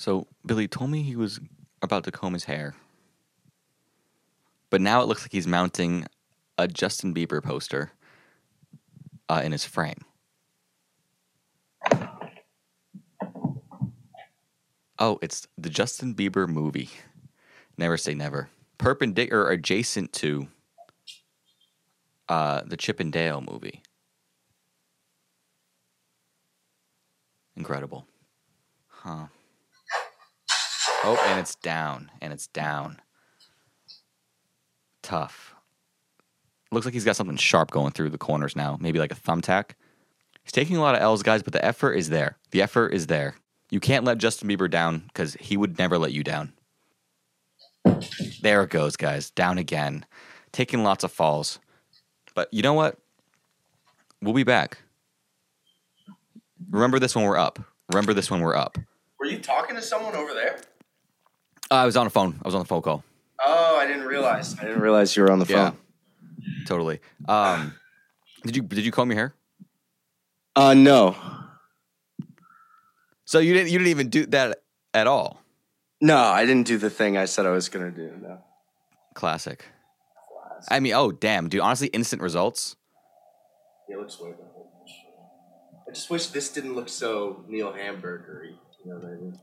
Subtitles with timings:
[0.00, 1.40] So Billy told me he was
[1.82, 2.74] about to comb his hair,
[4.70, 6.06] but now it looks like he's mounting
[6.56, 7.92] a Justin Bieber poster
[9.28, 10.00] uh, in his frame.
[14.98, 16.88] Oh, it's the Justin Bieber movie.
[17.76, 18.48] Never say never.
[18.78, 20.48] Perpendicular adjacent to
[22.26, 23.82] uh, the Chip and Dale movie.
[27.54, 28.06] Incredible.
[28.88, 29.26] Huh.
[31.02, 32.10] Oh, and it's down.
[32.20, 33.00] And it's down.
[35.02, 35.54] Tough.
[36.72, 38.76] Looks like he's got something sharp going through the corners now.
[38.80, 39.70] Maybe like a thumbtack.
[40.42, 42.36] He's taking a lot of L's, guys, but the effort is there.
[42.50, 43.34] The effort is there.
[43.70, 46.52] You can't let Justin Bieber down because he would never let you down.
[48.42, 49.30] There it goes, guys.
[49.30, 50.04] Down again.
[50.52, 51.58] Taking lots of falls.
[52.34, 52.98] But you know what?
[54.22, 54.78] We'll be back.
[56.70, 57.58] Remember this when we're up.
[57.92, 58.76] Remember this when we're up.
[59.18, 60.60] Were you talking to someone over there?
[61.70, 62.38] Uh, I was on a phone.
[62.42, 63.04] I was on the phone call.
[63.44, 64.58] Oh, I didn't realize.
[64.58, 65.76] I didn't realize you were on the phone.
[66.38, 66.64] Yeah.
[66.66, 67.00] Totally.
[67.28, 67.74] Um,
[68.44, 69.34] did you did you comb your hair?
[70.56, 71.14] Uh, no,
[73.24, 74.62] So you didn't you didn't even do that
[74.92, 75.40] at all.
[76.00, 78.12] no, I didn't do the thing I said I was gonna do.
[78.20, 78.38] No.
[79.14, 79.64] Classic.
[80.68, 81.60] I mean, oh damn, dude.
[81.60, 82.76] Honestly, instant results.
[83.88, 84.44] Yeah, it looks way better.
[85.88, 88.54] I just wish this didn't look so Neil Hamburgery.
[88.84, 89.38] You know what I mean?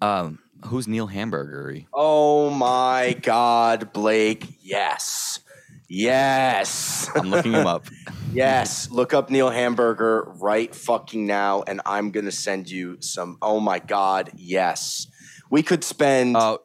[0.00, 1.86] Um, who's Neil Hamburgery?
[1.92, 4.58] Oh my God, Blake!
[4.62, 5.40] Yes,
[5.88, 7.86] yes, I'm looking him up.
[8.32, 8.90] yes.
[8.90, 13.38] Look up Neil Hamburger right fucking now, and I'm gonna send you some.
[13.42, 15.06] Oh my God, yes.
[15.50, 16.58] We could spend Oh,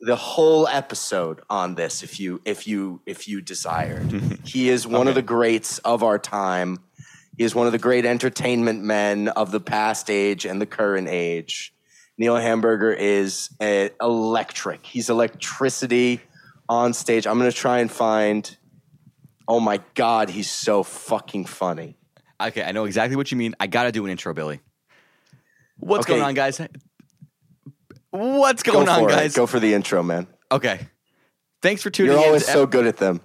[0.00, 4.10] the whole episode on this if you if you if you desired.
[4.44, 6.80] he is one of the greats of our time.
[7.38, 11.08] He is one of the great entertainment men of the past age and the current
[11.08, 11.72] age.
[12.18, 14.84] Neil Hamburger is uh, electric.
[14.86, 16.20] He's electricity
[16.68, 17.26] on stage.
[17.26, 18.56] I'm going to try and find
[19.48, 21.96] Oh my god, he's so fucking funny.
[22.40, 22.62] okay.
[22.62, 23.54] I know exactly what you mean.
[23.58, 24.60] I gotta do an intro, Billy.
[25.78, 26.12] What's Okay.
[26.14, 26.60] going on, guys?
[28.10, 29.12] What's Go going on, for it.
[29.12, 29.34] guys?
[29.34, 30.28] Go for the intro, man.
[30.50, 30.80] Okay.
[31.60, 32.18] Thanks for tuning in.
[32.18, 33.20] You're always so good at them.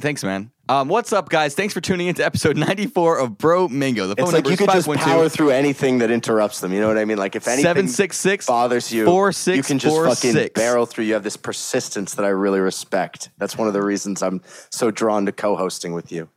[0.00, 0.50] Thanks, man.
[0.68, 1.54] Um, what's up, guys?
[1.54, 4.06] Thanks for tuning in to episode 94 of Bro Mingo.
[4.06, 6.72] The phone It's like number you could just power through anything that interrupts them.
[6.72, 7.18] You know what I mean?
[7.18, 10.52] Like if anything 766 bothers you, four six you can just four fucking six.
[10.54, 11.04] barrel through.
[11.04, 13.30] You have this persistence that I really respect.
[13.38, 16.28] That's one of the reasons I'm so drawn to co-hosting with you.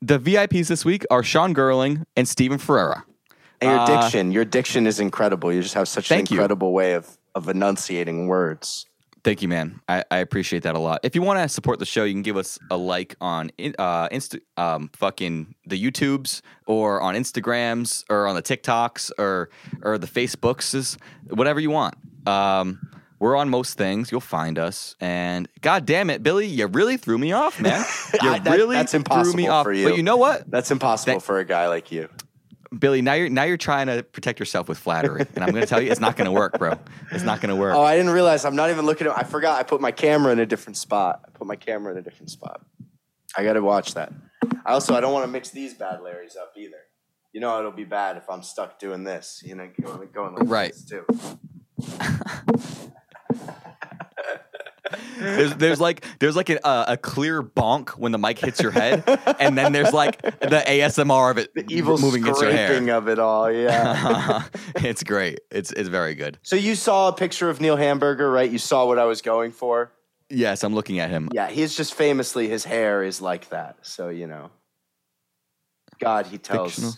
[0.00, 3.04] The VIPs this week are Sean Gerling and Stephen Ferreira.
[3.60, 5.52] And your Uh, diction, your diction is incredible.
[5.52, 6.20] You just have such an you.
[6.30, 8.86] incredible way of of enunciating words.
[9.28, 9.78] Thank you, man.
[9.86, 11.00] I, I appreciate that a lot.
[11.02, 14.08] If you want to support the show, you can give us a like on uh,
[14.08, 19.50] Insta, um, fucking the YouTubes or on Instagrams or on the TikToks or
[19.82, 20.96] or the Facebooks,
[21.28, 21.96] whatever you want.
[22.26, 22.80] Um,
[23.18, 24.10] we're on most things.
[24.10, 24.96] You'll find us.
[24.98, 27.84] And god damn it, Billy, you really threw me off, man.
[28.22, 29.02] You I- that- really that's threw me
[29.44, 29.64] impossible off.
[29.64, 29.88] for you.
[29.90, 32.08] But you know what, That's impossible for a guy like you.
[32.76, 33.02] Billy?
[33.02, 35.80] Now you're now you're trying to protect yourself with flattery, and I'm going to tell
[35.80, 36.74] you, it's not going to work, bro.
[37.12, 37.74] It's not going to work.
[37.74, 38.44] Oh, I didn't realize.
[38.44, 39.16] I'm not even looking at.
[39.18, 39.58] I forgot.
[39.58, 41.22] I put my camera in a different spot.
[41.26, 42.64] I put my camera in a different spot.
[43.36, 44.12] I got to watch that.
[44.64, 46.76] I also I don't want to mix these bad Larrys up either.
[47.32, 49.42] You know it'll be bad if I'm stuck doing this.
[49.44, 50.72] You know, going, going like Right.
[50.72, 51.04] this too.
[55.18, 59.04] There's, there's like there's like a, a clear bonk when the mic hits your head,
[59.38, 63.50] and then there's like the ASMR of it The evil moving scraping of it all.
[63.50, 64.44] Yeah.
[64.76, 65.40] it's great.
[65.50, 66.38] It's it's very good.
[66.42, 68.50] so you saw a picture of Neil Hamburger, right?
[68.50, 69.92] You saw what I was going for.
[70.30, 71.28] Yes, I'm looking at him.
[71.32, 73.78] Yeah, he's just famously his hair is like that.
[73.82, 74.50] So you know,
[75.98, 76.74] God, he tells.
[76.74, 76.94] Fictional.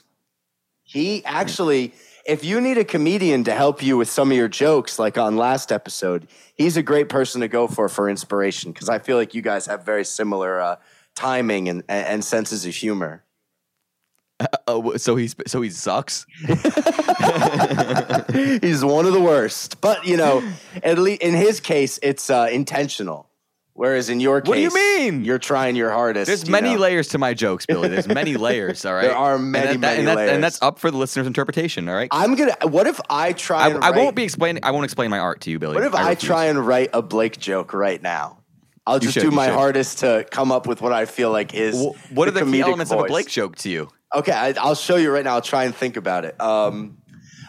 [0.82, 1.94] He actually,
[2.26, 5.36] if you need a comedian to help you with some of your jokes, like on
[5.36, 9.34] last episode, he's a great person to go for for inspiration because I feel like
[9.34, 10.76] you guys have very similar uh,
[11.14, 13.24] timing and, and senses of humor.
[14.66, 16.26] Oh, so he's so he sucks.
[18.32, 20.42] he's one of the worst, but you know,
[20.82, 23.29] at least in his case, it's uh, intentional.
[23.80, 25.24] Whereas in your case, What do you mean?
[25.24, 26.26] You're trying your hardest.
[26.26, 26.80] There's you many know?
[26.80, 27.88] layers to my jokes, Billy.
[27.88, 28.84] There's many layers.
[28.84, 30.30] All right, There are And many, that- that- many and that- layers.
[30.32, 31.88] and that's up for the listener's interpretation.
[31.88, 32.08] All right.
[32.12, 32.54] I'm gonna.
[32.64, 33.62] What if I try?
[33.62, 34.62] I, and I won't be explaining.
[34.64, 35.76] I won't explain my art to you, Billy.
[35.76, 36.28] What if I, refuse.
[36.28, 38.40] try and write a Blake joke right now?
[38.86, 41.82] I'll just should, do my hardest to come up with what I feel like is.
[41.82, 43.04] Wh- What are the key elements of a.
[43.04, 43.88] Blake joke to you?
[44.14, 45.36] Okay, I, I'll show you right now.
[45.36, 46.38] I'll try and think about it.
[46.38, 46.98] Um,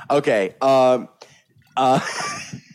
[0.09, 0.55] okay.
[0.61, 1.09] Um,
[1.75, 1.99] uh,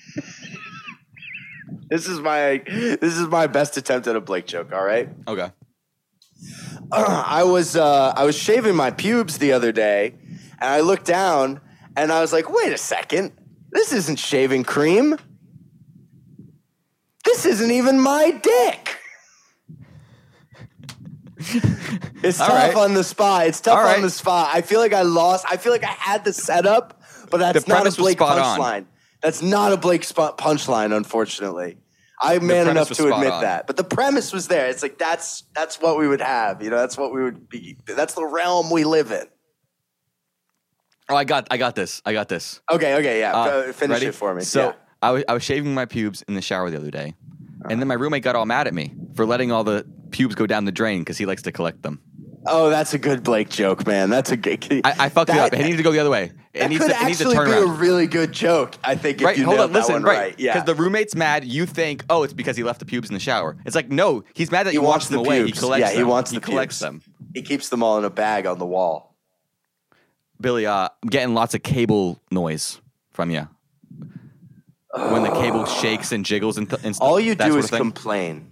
[1.88, 4.72] this is my this is my best attempt at a Blake joke.
[4.72, 5.08] All right.
[5.26, 5.50] Okay.
[6.92, 10.14] I was uh, I was shaving my pubes the other day,
[10.60, 11.60] and I looked down,
[11.96, 13.32] and I was like, "Wait a second,
[13.70, 15.16] This isn't shaving cream.
[17.24, 18.98] This isn't even my dick.
[22.22, 22.76] It's All tough right.
[22.76, 23.46] on the spot.
[23.46, 24.00] It's tough All on right.
[24.02, 24.48] the spot.
[24.52, 25.44] I feel like I lost.
[25.48, 27.00] I feel like I had the setup,
[27.30, 28.86] but that's The not a Blake punchline.
[29.26, 31.78] That's not a Blake spot punchline, unfortunately.
[32.22, 33.42] I'm man enough to admit on.
[33.42, 33.66] that.
[33.66, 34.68] But the premise was there.
[34.68, 36.62] It's like that's that's what we would have.
[36.62, 37.76] You know, that's what we would be.
[37.88, 39.24] That's the realm we live in.
[41.08, 42.00] Oh, I got, I got this.
[42.06, 42.60] I got this.
[42.70, 43.36] Okay, okay, yeah.
[43.36, 44.06] Uh, finish ready?
[44.06, 44.42] it for me.
[44.42, 44.72] So yeah.
[45.02, 47.16] I was I was shaving my pubes in the shower the other day,
[47.68, 50.46] and then my roommate got all mad at me for letting all the pubes go
[50.46, 52.00] down the drain because he likes to collect them.
[52.48, 54.10] Oh, that's a good Blake joke, man.
[54.10, 54.64] That's a good.
[54.84, 55.58] I, I fucked it That- up.
[55.58, 56.32] It needs to go the other way.
[56.54, 58.76] It That needs could to, it needs actually be a really good joke.
[58.82, 59.20] I think.
[59.20, 60.18] If Right, you hold on, that listen, one right.
[60.18, 60.34] right.
[60.40, 60.54] Yeah.
[60.54, 63.20] Because the roommate's mad, you think, oh, it's because he left the pubes in the
[63.20, 63.56] shower.
[63.66, 65.38] It's like, no, he's mad that He you wants washed them the away.
[65.38, 65.60] He pubes.
[65.60, 65.96] collects Yeah, them.
[65.98, 67.04] he wants he the collects pubes.
[67.04, 67.14] them.
[67.34, 69.14] he keeps them all in a bag on the wall.
[70.40, 73.48] Billy, uh, I'm getting lots of cable noise from you.
[74.92, 76.96] when the cable shakes and jiggles and, th- and.
[77.00, 77.78] All you do sort is thing.
[77.78, 78.50] complain.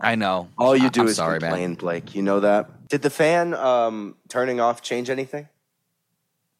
[0.00, 0.48] I know.
[0.58, 1.74] All you do I'm is sorry, complain, man.
[1.74, 2.14] Blake.
[2.14, 2.70] You know that.
[2.88, 5.48] Did the fan um, turning off change anything?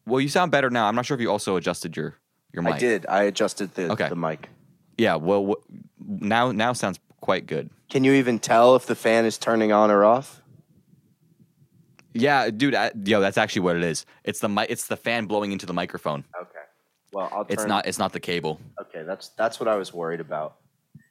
[0.07, 0.87] Well, you sound better now.
[0.87, 2.17] I'm not sure if you also adjusted your
[2.53, 2.75] your mic.
[2.75, 3.07] I did.
[3.09, 4.09] I adjusted the, Okay.
[4.09, 4.49] the mic.
[4.97, 5.17] Yeah.
[5.17, 5.71] Well, wh-
[6.23, 7.71] now now sounds quite good.
[7.91, 10.43] Can you even tell if the fan is turning on or off?
[12.15, 12.75] Yeah, dude.
[12.75, 14.05] I, yo, that's actually what it is.
[14.25, 16.25] It's the mi- It's the fan blowing into the microphone.
[16.41, 16.51] Okay.
[17.13, 17.45] Well, I'll.
[17.45, 17.87] Turn, It's not.
[17.87, 18.61] It's not the cable.
[18.81, 20.57] Okay, that's that's what I was worried about.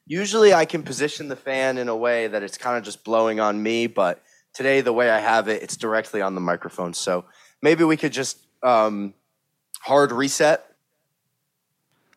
[0.06, 3.40] Usually, I can position the fan in a way that it's kind of just blowing
[3.40, 4.22] on me, but
[4.58, 6.96] today, the way I have it, it's directly on the microphone.
[6.96, 7.26] So
[7.62, 9.14] maybe we could just um,
[9.82, 10.66] hard reset.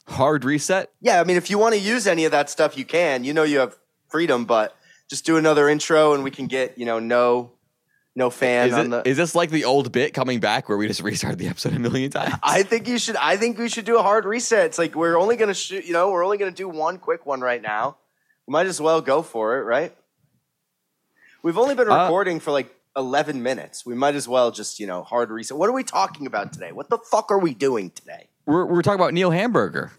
[0.08, 0.90] Hard reset.
[1.02, 3.24] Yeah, I mean, if you want to use any of that stuff, you can.
[3.24, 3.76] You know, you have
[4.08, 4.74] freedom, but
[5.08, 7.52] just do another intro, and we can get you know no
[8.16, 9.08] no fan Is, on it, the.
[9.08, 11.78] is this like the old bit coming back where we just restarted the episode a
[11.78, 12.34] million times?
[12.42, 13.16] I think you should.
[13.16, 14.66] I think we should do a hard reset.
[14.66, 15.84] It's like we're only gonna shoot.
[15.84, 17.98] You know, we're only gonna do one quick one right now.
[18.48, 19.94] We might as well go for it, right?
[21.42, 23.86] We've only been Uh, recording for like eleven minutes.
[23.86, 25.56] We might as well just you know hard reset.
[25.56, 26.72] What are we talking about today?
[26.72, 28.28] What the fuck are we doing today?
[28.46, 29.92] We're we're talking about Neil Hamburger.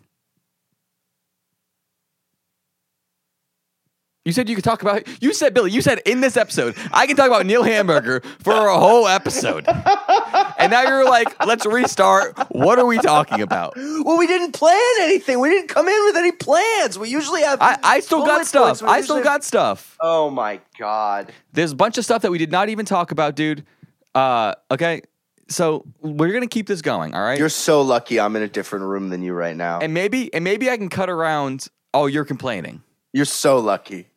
[4.23, 5.07] You said you could talk about.
[5.21, 5.71] You said Billy.
[5.71, 9.67] You said in this episode I can talk about Neil Hamburger for a whole episode,
[9.67, 12.37] and now you're like, let's restart.
[12.51, 13.73] What are we talking about?
[13.75, 15.39] Well, we didn't plan anything.
[15.39, 16.99] We didn't come in with any plans.
[16.99, 17.59] We usually have.
[17.61, 18.83] I, I still got stuff.
[18.83, 19.97] I still got stuff.
[19.99, 21.31] Oh my god.
[21.53, 23.65] There's a bunch of stuff that we did not even talk about, dude.
[24.13, 25.01] Uh, okay,
[25.49, 27.15] so we're gonna keep this going.
[27.15, 27.39] All right.
[27.39, 28.19] You're so lucky.
[28.19, 29.79] I'm in a different room than you right now.
[29.79, 31.69] and maybe and maybe I can cut around.
[31.91, 32.83] Oh, you're complaining.
[33.13, 34.09] You're so lucky.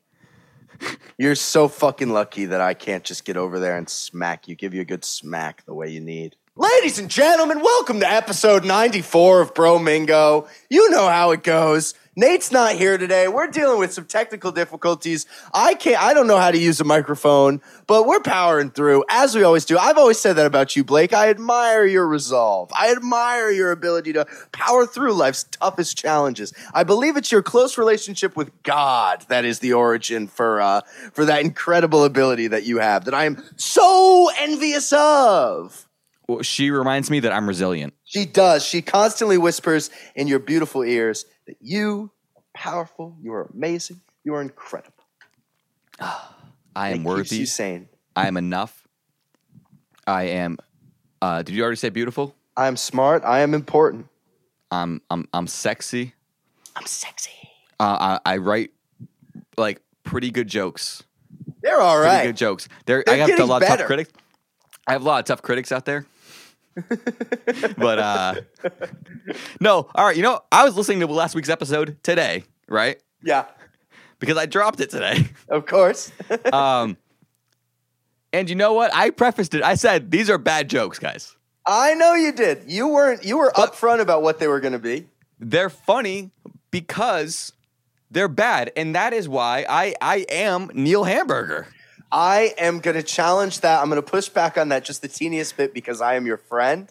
[1.19, 4.75] You're so fucking lucky that I can't just get over there and smack you, give
[4.75, 6.37] you a good smack the way you need.
[6.57, 10.47] Ladies and gentlemen, welcome to episode 94 of Bromingo.
[10.71, 11.95] You know how it goes.
[12.15, 13.27] Nate's not here today.
[13.27, 15.27] We're dealing with some technical difficulties.
[15.53, 19.35] I can't I don't know how to use a microphone, but we're powering through as
[19.35, 19.77] we always do.
[19.77, 21.13] I've always said that about you, Blake.
[21.13, 22.71] I admire your resolve.
[22.79, 26.53] I admire your ability to power through life's toughest challenges.
[26.73, 30.83] I believe it's your close relationship with God that is the origin for uh,
[31.15, 35.89] for that incredible ability that you have that I am so envious of.
[36.43, 37.95] She reminds me that I'm resilient.
[38.05, 38.65] She does.
[38.65, 44.35] She constantly whispers in your beautiful ears that you are powerful, you are amazing, you
[44.35, 44.93] are incredible.
[46.01, 47.37] I am worthy.
[47.37, 47.89] you sane.
[48.17, 48.87] I am enough.
[50.07, 50.59] I am.
[51.21, 52.35] Uh, did you already say beautiful?
[52.57, 53.23] I am smart.
[53.25, 54.09] I am important.
[54.71, 55.03] I'm.
[55.11, 55.29] I'm.
[55.33, 56.15] I'm sexy.
[56.77, 57.31] I'm sexy.
[57.79, 58.71] Uh, I, I write
[59.57, 61.03] like pretty good jokes.
[61.63, 62.69] They're all Pretty good jokes.
[62.87, 64.11] There, They're I have a lot of tough critics.
[64.87, 66.07] I have a lot of tough critics out there.
[67.79, 68.35] but uh
[69.61, 70.17] no, all right.
[70.17, 73.01] You know, I was listening to last week's episode today, right?
[73.23, 73.47] Yeah,
[74.19, 75.29] Because I dropped it today.
[75.49, 76.13] of course.
[76.53, 76.97] Um,
[78.33, 78.93] and you know what?
[78.95, 79.63] I prefaced it.
[79.63, 81.37] I said these are bad jokes, guys.
[81.67, 82.65] I know you did.
[82.67, 83.25] You weren't.
[83.25, 85.07] You were upfront about what they were going to be.
[85.39, 86.31] They're funny
[86.71, 87.53] because
[88.11, 91.69] they're bad, and that is why I I am Neil Hamburger.
[92.15, 93.83] I am going to challenge that.
[93.83, 96.37] I'm going to push back on that just the teeniest bit because I am your
[96.37, 96.89] friend.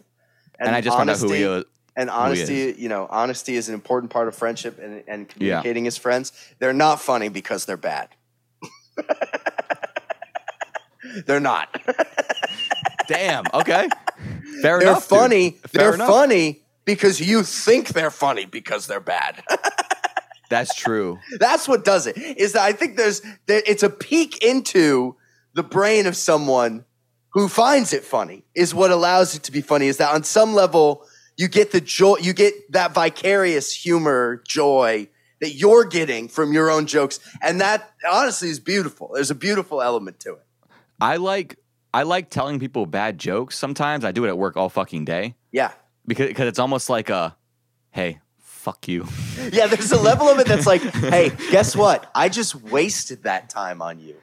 [0.59, 1.63] And, I just found out who he is.
[1.95, 5.97] And honesty, you know, honesty is an important part of friendship and, and communicating as
[5.97, 6.33] friends.
[6.59, 8.09] They're not funny because they're bad.
[11.25, 11.69] they're not.
[13.07, 13.45] Damn.
[13.53, 13.87] Okay.
[14.61, 15.05] Fair they're enough.
[15.05, 15.51] funny.
[15.51, 16.09] Fair They're enough.
[16.09, 19.41] funny because you think they're funny because they're bad.
[20.49, 21.19] That's true.
[21.39, 22.17] That's what does it.
[22.17, 25.15] Is that I think there's there, it's a peek into
[25.53, 26.85] the brain of someone
[27.31, 28.43] who finds it funny.
[28.55, 29.87] Is what allows it to be funny.
[29.87, 31.05] Is that on some level
[31.37, 35.07] You get the joy, you get that vicarious humor, joy
[35.41, 37.19] that you're getting from your own jokes.
[37.41, 39.11] And that honestly is beautiful.
[39.15, 40.45] There's a beautiful element to it.
[41.01, 41.57] I like
[41.93, 44.05] I like telling people bad jokes sometimes.
[44.05, 45.71] I do it at work all fucking day Yeah.
[46.05, 47.35] because because it's almost like a
[47.91, 48.19] hey,
[48.63, 49.05] fuck you.
[49.51, 52.09] Yeah, there's a level of it that's like, hey, guess what?
[52.15, 54.15] I just wasted that time on you.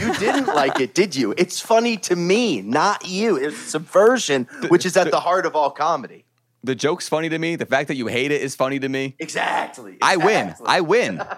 [0.00, 1.34] You didn't like it, did you?
[1.36, 3.36] It's funny to me, not you.
[3.36, 6.24] It's subversion, which is at the heart of all comedy.
[6.62, 7.56] The joke's funny to me.
[7.56, 9.16] The fact that you hate it is funny to me.
[9.18, 9.96] Exactly.
[10.02, 10.54] I win.
[10.64, 11.22] I win.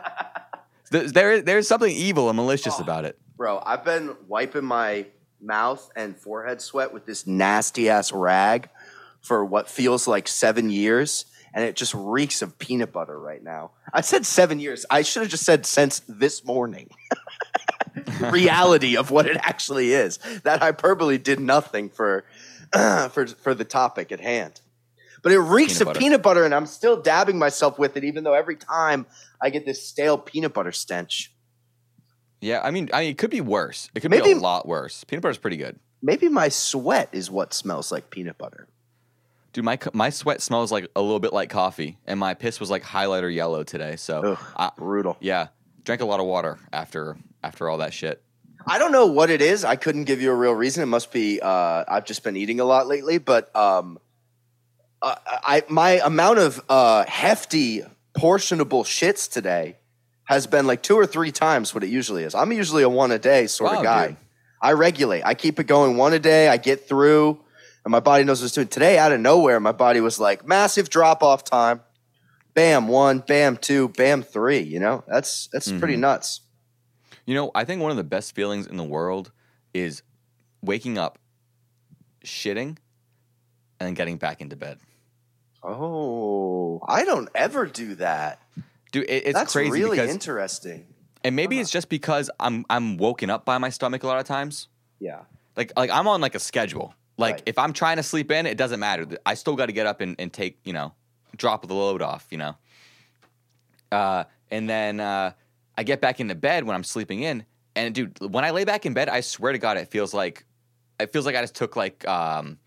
[0.90, 2.82] There- there, there's something evil and malicious Oh.
[2.82, 3.16] about it.
[3.36, 5.06] Bro, I've been wiping my
[5.40, 8.68] mouth and forehead sweat with this nasty ass rag
[9.20, 13.72] for what feels like seven years, and it just reeks of peanut butter right now.
[13.92, 14.86] I said seven years.
[14.90, 16.90] I should have just said since this morning.
[18.20, 20.18] Reality of what it actually is.
[20.44, 22.24] That hyperbole did nothing for
[22.72, 24.60] for for the topic at hand.
[25.22, 25.98] But it reeks Peanut of butter.
[25.98, 29.06] peanut butter, and I'm still dabbing myself with it, even though every time
[29.42, 31.32] I get this stale peanut butter stench.
[32.40, 33.90] Yeah, I mean, I mean, it could be worse.
[33.94, 35.04] It could Maybe- be a lot worse.
[35.04, 38.66] Peanut butter is pretty good, Maybe my sweat is what smells like peanut butter.
[39.52, 39.64] Dude.
[39.64, 42.82] My my sweat smells like a little bit like coffee, and my piss was like
[42.82, 43.96] highlighter yellow today.
[43.96, 45.16] So, Ugh, I, brutal.
[45.20, 45.48] yeah,
[45.84, 48.22] drank a lot of water after after all that shit.
[48.66, 49.64] I don't know what it is.
[49.64, 50.82] I couldn't give you a real reason.
[50.82, 53.18] It must be uh, I've just been eating a lot lately.
[53.18, 53.98] But um,
[55.02, 57.82] uh, I my amount of uh, hefty
[58.14, 59.76] portionable shits today
[60.24, 62.34] has been like two or three times what it usually is.
[62.34, 64.06] I'm usually a one a day sort Wow, of guy.
[64.08, 64.16] dude.
[64.62, 65.22] I regulate.
[65.24, 66.46] I keep it going one a day.
[66.48, 67.40] I get through,
[67.84, 68.68] and my body knows what it's doing.
[68.68, 71.80] Today, out of nowhere, my body was like massive drop off time.
[72.54, 74.58] Bam one, bam two, bam three.
[74.60, 76.00] You know that's that's pretty Mm-hmm.
[76.02, 76.40] nuts.
[77.26, 79.30] You know, I think one of the best feelings in the world
[79.72, 80.02] is
[80.62, 81.18] waking up,
[82.24, 82.76] shitting,
[83.78, 84.78] and getting back into bed.
[85.62, 88.40] Oh, I don't ever do that.
[88.92, 90.86] Dude, it, it's That's crazy really because, interesting.
[91.22, 94.26] and maybe it's just because I'm I'm woken up by my stomach a lot of
[94.26, 94.68] times.
[94.98, 95.20] Yeah.
[95.56, 96.94] Like like I'm on like a schedule.
[97.20, 97.42] Like Right.
[97.46, 99.06] if I'm trying to sleep in, it doesn't matter.
[99.26, 100.94] I still got to get up and, and take you know
[101.36, 102.26] drop the load off.
[102.30, 102.56] You know.
[103.92, 105.32] Uh, and then uh,
[105.76, 107.44] I get back into bed when I'm sleeping in,
[107.76, 110.44] and dude, when I lay back in bed, I swear to God, it feels like
[110.98, 112.58] it feels like I just took like um.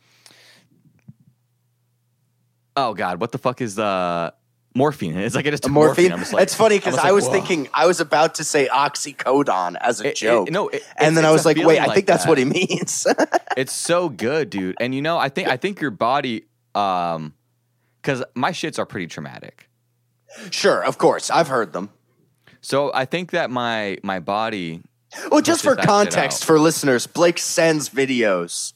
[2.76, 4.34] Oh God, what the fuck is the
[4.74, 5.18] morphine?
[5.18, 6.10] It's like I just took morphine.
[6.10, 6.34] Morphine.
[6.34, 7.32] Like, it's funny because I was whoa.
[7.34, 10.52] thinking I was about to say oxycodone as a It- it- joke.
[10.52, 12.30] no, it- and then I was like, wait, I like think that's that.
[12.30, 13.06] what he means.
[13.58, 14.76] it's so good, dude.
[14.80, 17.34] And you know, I think I think your body, um,
[18.02, 19.70] because my shits are pretty traumatic.
[20.50, 21.90] sure, of course, I've heard them.
[22.62, 24.82] So I think that my my body,
[25.30, 28.74] Well, just for context for listeners, Blake sends videos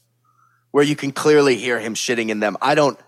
[0.72, 2.58] where you can clearly hear him shitting in them.
[2.62, 3.00] I don't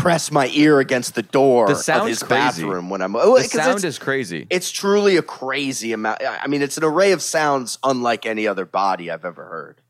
[0.00, 2.26] press my ear against the door The of his crazy.
[2.28, 3.14] bathroom when I'm.
[3.16, 4.46] Oh, the sound it's, is crazy.
[4.50, 6.22] it's truly a crazy amount.
[6.24, 9.80] I mean, it's an array of sounds unlike any other body I've ever heard.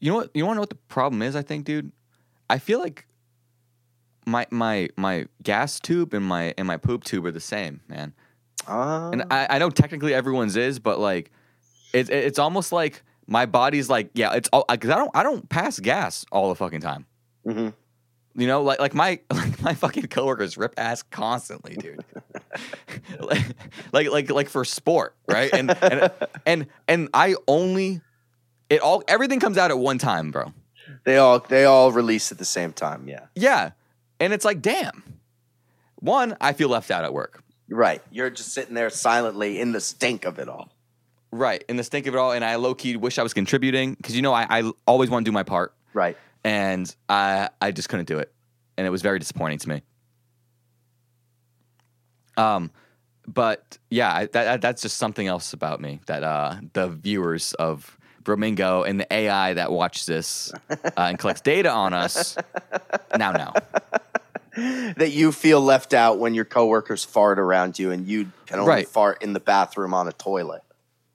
[0.00, 0.30] You know what?
[0.34, 1.34] You want to know what the problem is?
[1.36, 1.90] I think, dude.
[2.50, 3.06] I feel like
[4.26, 8.12] my my my gas tube and my and my poop tube are the same, man.
[8.66, 11.30] Uh, And I, I know technically everyone's is, but like,
[11.92, 15.48] it's it's almost like my body's like, yeah, it's all because I don't I don't
[15.48, 17.06] pass gas all the fucking time.
[17.46, 17.72] mhm.
[18.36, 22.04] You know, like like my like my fucking coworkers rip ass constantly, dude.
[23.20, 23.44] like,
[23.92, 25.52] like like like for sport, right?
[25.52, 26.10] And and
[26.46, 28.00] and and I only
[28.68, 30.52] it all everything comes out at one time, bro.
[31.04, 33.08] They all they all release at the same time.
[33.08, 33.70] Yeah, Yeah.
[34.20, 35.02] And it's like, damn.
[35.96, 37.42] One, I feel left out at work.
[37.68, 38.02] right.
[38.10, 40.70] You're just sitting there silently in the stink of it all.
[41.32, 41.64] Right.
[41.68, 42.32] In the stink of it all.
[42.32, 45.24] And I low key wish I was contributing because, you know, I, I always want
[45.24, 45.74] to do my part.
[45.92, 46.16] Right.
[46.44, 48.32] And I, I just couldn't do it.
[48.76, 49.82] And it was very disappointing to me.
[52.36, 52.70] Um,
[53.26, 57.54] but yeah, I, that, that that's just something else about me that uh, the viewers
[57.54, 62.36] of Bromingo and the AI that watch this uh, and collects data on us
[63.18, 63.52] now know.
[64.96, 68.70] That you feel left out when your coworkers fart around you and you can only
[68.70, 68.88] Right.
[68.88, 70.62] fart in the bathroom on a toilet.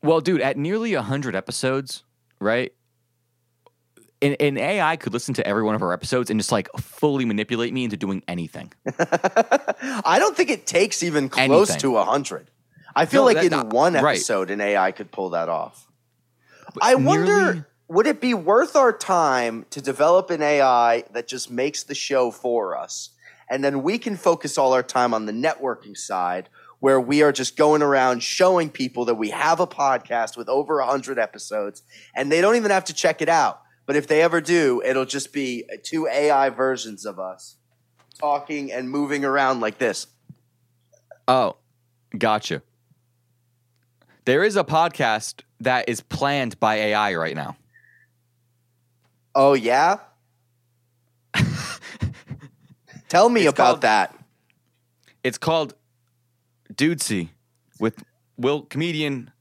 [0.04, 2.04] Well, dude, at nearly 100 episodes,
[2.40, 2.74] right?
[4.22, 7.24] An, an AI could listen to every one of our episodes and just like fully
[7.26, 8.72] manipulate me into doing anything.
[9.00, 11.80] I don't think it takes even close Anything.
[11.92, 12.52] to a hundred.
[12.96, 14.16] I feel No, like that- in that- one right.
[14.18, 15.88] episode, an AI could pull that off.
[16.82, 21.50] I wonder, nearly- would it be worth our time to develop an AI that just
[21.50, 23.12] makes the show for us,
[23.50, 26.50] and then we can focus all our time on the networking side,
[26.80, 30.80] where we are just going around showing people that we have a podcast with over
[30.80, 31.84] a hundred episodes,
[32.16, 33.62] and they don't even have to check it out.
[33.90, 37.58] But if they ever do, it'll just be two AI versions of us
[38.20, 40.06] talking and moving around like this.
[41.28, 41.56] Oh,
[42.16, 42.62] gotcha.
[44.26, 47.58] There is a podcast that is planned by AI right now.
[49.34, 49.98] Oh yeah.
[53.10, 54.16] Tell me It's about called- that.
[55.24, 55.74] It's called
[56.72, 57.30] Dudesy
[57.80, 58.04] with
[58.38, 59.32] Will comedian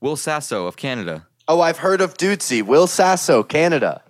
[0.00, 1.26] Will Sasso of Canada.
[1.48, 4.02] Oh, I've heard of Dudesy, Will Sasso, Canada.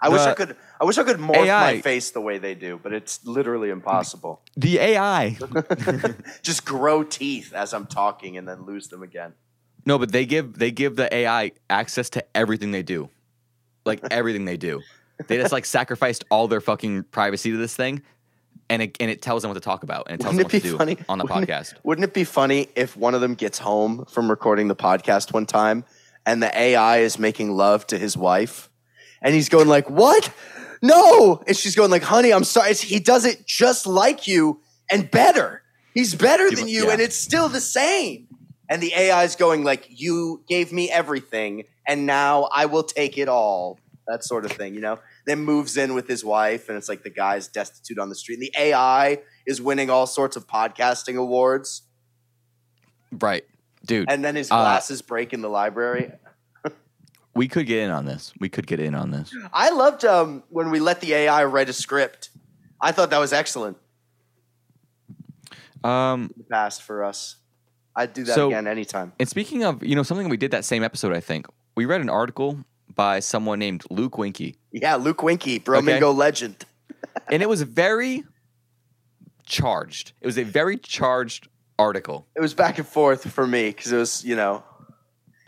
[0.00, 0.56] I wish The I could.
[0.80, 3.70] I wish I could morph AI my face the way they do, but it's literally
[3.70, 4.42] impossible.
[4.56, 5.38] The AI.
[6.42, 9.32] Just grow teeth as I'm talking and then lose them again.
[9.86, 13.08] no, but they give they give the AI access to everything they do.
[13.84, 14.82] Like everything they do.
[15.26, 18.02] They just like sacrificed all their fucking privacy to this thing
[18.70, 20.58] and it and it tells them what to talk about and it tells Wouldn't them
[20.58, 21.74] what to do funny on the Wouldn't podcast.
[21.82, 25.46] Wouldn't it be funny if one of them gets home from recording the podcast one
[25.46, 25.84] time
[26.26, 28.70] and the AI is making love to his wife
[29.24, 30.30] and he's going like, "What?
[30.82, 32.74] No!" And she's going like, "Honey, I'm sorry.
[32.74, 35.62] He does it just like you and better.
[35.94, 36.92] He's better than you, yeah.
[36.92, 38.28] and it's still the same."
[38.68, 43.18] And the AI is going like, "You gave me everything, and now I will take
[43.18, 44.98] it all." That sort of thing, you know.
[45.26, 48.34] Then moves in with his wife, and it's like the guy's destitute on the street.
[48.34, 51.82] And the AI is winning all sorts of podcasting awards,
[53.12, 53.44] Right.
[53.86, 56.10] Dude, and then his Uh, glasses break in the library.
[57.34, 58.32] we could get in on this.
[58.40, 59.34] We could get in on this.
[59.52, 62.30] I loved um, when we let the AI write a script.
[62.80, 63.76] I thought that was excellent
[65.82, 67.36] Um in the past for us.
[67.96, 69.12] I'd do that So- again anytime.
[69.20, 72.00] And speaking of, you know, something we did that same episode, I think we read
[72.00, 72.64] an article
[72.94, 76.64] by someone named Luke Winkie, Yeah, Luke Winkie, Bromingo legend.
[77.30, 78.24] and it was very
[79.46, 80.12] charged.
[80.20, 81.48] It was a very charged
[81.78, 82.26] article.
[82.36, 84.62] It was back and forth for me because it was, you know,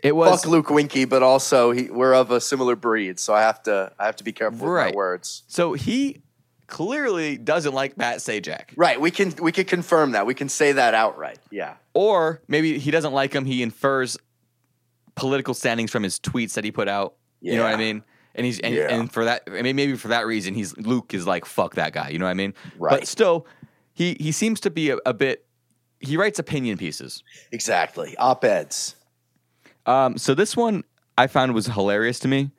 [0.03, 3.41] It was fuck Luke Winkie, but also he, we're of a similar breed, so I
[3.41, 5.43] have to I have to be careful with my words.
[5.47, 6.21] so he
[6.67, 10.25] clearly doesn't like Matt Sajak, Right, we can we can confirm that.
[10.25, 11.39] We can say that outright.
[11.49, 11.75] Yeah.
[11.93, 13.45] or maybe he doesn't like him.
[13.45, 14.17] He infers
[15.15, 17.15] political standings from his tweets that he put out.
[17.41, 18.03] You know what I mean?
[18.35, 18.93] And he's and, Yeah.
[18.93, 21.93] and for that, I mean, maybe for that reason, he's Luke is like fuck that
[21.93, 22.09] guy.
[22.09, 22.53] You know what I mean?
[22.77, 22.91] Right.
[22.99, 23.47] But still,
[23.93, 25.45] he he seems to be a, a bit.
[25.99, 27.23] He writes opinion pieces.
[27.51, 28.15] Exactly.
[28.17, 28.95] Op-eds.
[29.87, 30.83] Um, so this one
[31.17, 32.51] I found was hilarious to me,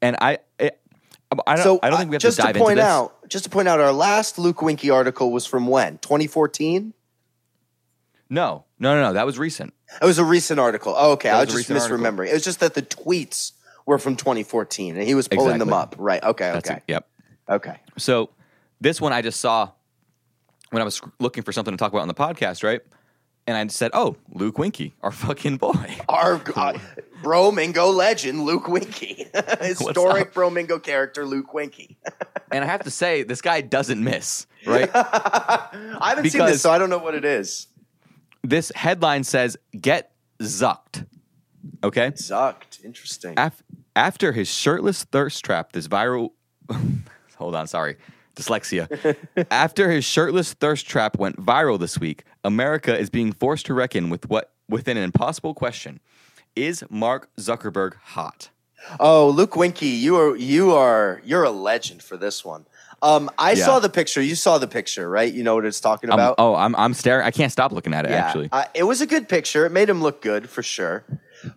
[0.00, 0.78] and I it,
[1.46, 2.88] I don't so I don't uh, think we have just to dive point into this.
[2.90, 5.98] out, just to point out, our last Luke Winkie article was from when?
[5.98, 6.92] 2014.
[8.28, 9.12] No, no, no, no.
[9.12, 9.72] That was recent.
[10.00, 10.94] It was a recent article.
[10.96, 11.98] Oh, okay, That I was was just recent article.
[12.24, 12.28] misremembering.
[12.30, 13.52] It was just that the tweets
[13.86, 15.94] were from 2014, and he was pulling them up.
[15.96, 16.22] Right.
[16.22, 16.50] Okay.
[16.52, 16.78] That's okay.
[16.78, 16.82] it.
[16.88, 17.08] Yep.
[17.48, 17.76] Okay.
[17.96, 18.30] So
[18.80, 19.70] this one I just saw
[20.70, 22.80] when I was looking for something to talk about on the podcast, right?
[23.46, 26.78] And I said, "Oh, Luke Winkie, our fucking boy." Our uh,
[27.22, 29.28] Bromingo legend, Luke Winkie,
[29.60, 31.96] historic Bromingo character, Luke Winkie.
[32.50, 34.90] and I have to say, this guy doesn't miss, right?
[34.92, 37.68] I haven't seen this, so I don't know what it is.
[38.42, 41.06] this headline says, "Get zucked."
[41.84, 42.10] Okay.
[42.12, 42.84] Zucked.
[42.84, 43.34] Interesting.
[43.36, 43.62] Af-
[43.94, 46.30] after his shirtless thirst trap, this viral.
[47.38, 47.96] Hold on, sorry.
[48.34, 49.16] Dyslexia.
[49.50, 54.10] after his shirtless thirst trap went viral this week, America is being forced to reckon
[54.10, 56.00] with what within an impossible question:
[56.54, 58.50] Is Mark Zuckerberg hot?
[59.00, 62.66] Oh, Luke Winkie, you are you are you're a legend for this one.
[63.02, 63.64] Um, I Yeah.
[63.64, 64.20] saw the picture.
[64.22, 65.32] You saw the picture, right?
[65.32, 66.34] You know what it's talking Um, about.
[66.38, 67.26] oh, I'm I'm staring.
[67.26, 68.10] I can't stop looking at it.
[68.12, 69.64] Actually, uh, it was a good picture.
[69.66, 71.04] It made him look good for sure.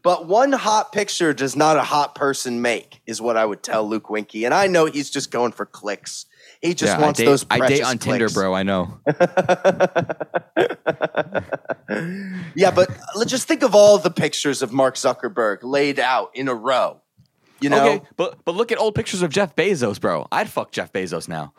[0.04, 3.88] But one hot picture does not a hot person make, is what I would tell
[3.88, 4.46] Luke Winkie.
[4.46, 6.26] And I know he's just going for clicks.
[6.62, 7.46] He just yeah, wants I date, those.
[7.50, 8.54] I date on Tinder, bro.
[8.54, 9.00] I know.
[12.56, 16.48] Yeah, but let's just think of all the pictures of Mark Zuckerberg laid out in
[16.48, 17.02] a row.
[17.62, 20.28] You know, Okay, but but look at old pictures of Jeff Bezos, bro.
[20.32, 21.54] I'd fuck Jeff Bezos now.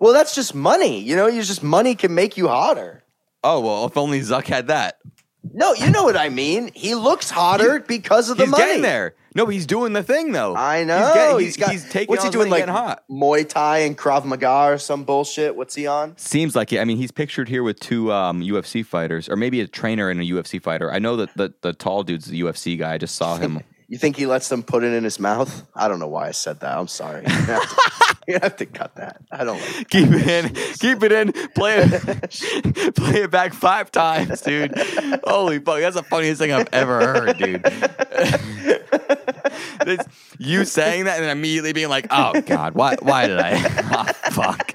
[0.00, 1.00] well, that's just money.
[1.00, 3.02] You know, you just money can make you hotter.
[3.44, 4.98] Oh well, if only Zuck had that.
[5.52, 6.70] No, you know what I mean.
[6.74, 8.64] He looks hotter because of the He's money.
[8.64, 9.14] getting there.
[9.34, 10.56] No, he's doing the thing though.
[10.56, 10.96] I know.
[11.04, 11.70] He's, getting, he's got.
[11.72, 12.48] he's taking what's he doing?
[12.48, 13.04] Like hot.
[13.10, 15.54] Muay Thai and Krav Maga or some bullshit.
[15.56, 16.16] What's he on?
[16.16, 16.78] Seems like it.
[16.80, 20.20] I mean, he's pictured here with two um, UFC fighters, or maybe a trainer and
[20.20, 20.90] a UFC fighter.
[20.90, 22.94] I know that the, the tall dude's the UFC guy.
[22.94, 23.60] I just saw him.
[23.88, 25.64] You think he lets them put it in his mouth?
[25.74, 26.76] I don't know why I said that.
[26.76, 27.22] I'm sorry.
[27.22, 29.22] You have to, you have to cut that.
[29.30, 29.88] I don't like.
[29.88, 30.54] keep it in.
[30.80, 31.32] Keep it in.
[31.54, 32.94] Play it.
[32.96, 34.76] play it back five times, dude.
[35.24, 35.78] Holy fuck!
[35.80, 37.64] That's the funniest thing I've ever heard, dude.
[40.38, 42.96] You saying that and then immediately being like, "Oh God, why?
[43.00, 43.52] Why did I?
[43.92, 44.72] Oh, fuck."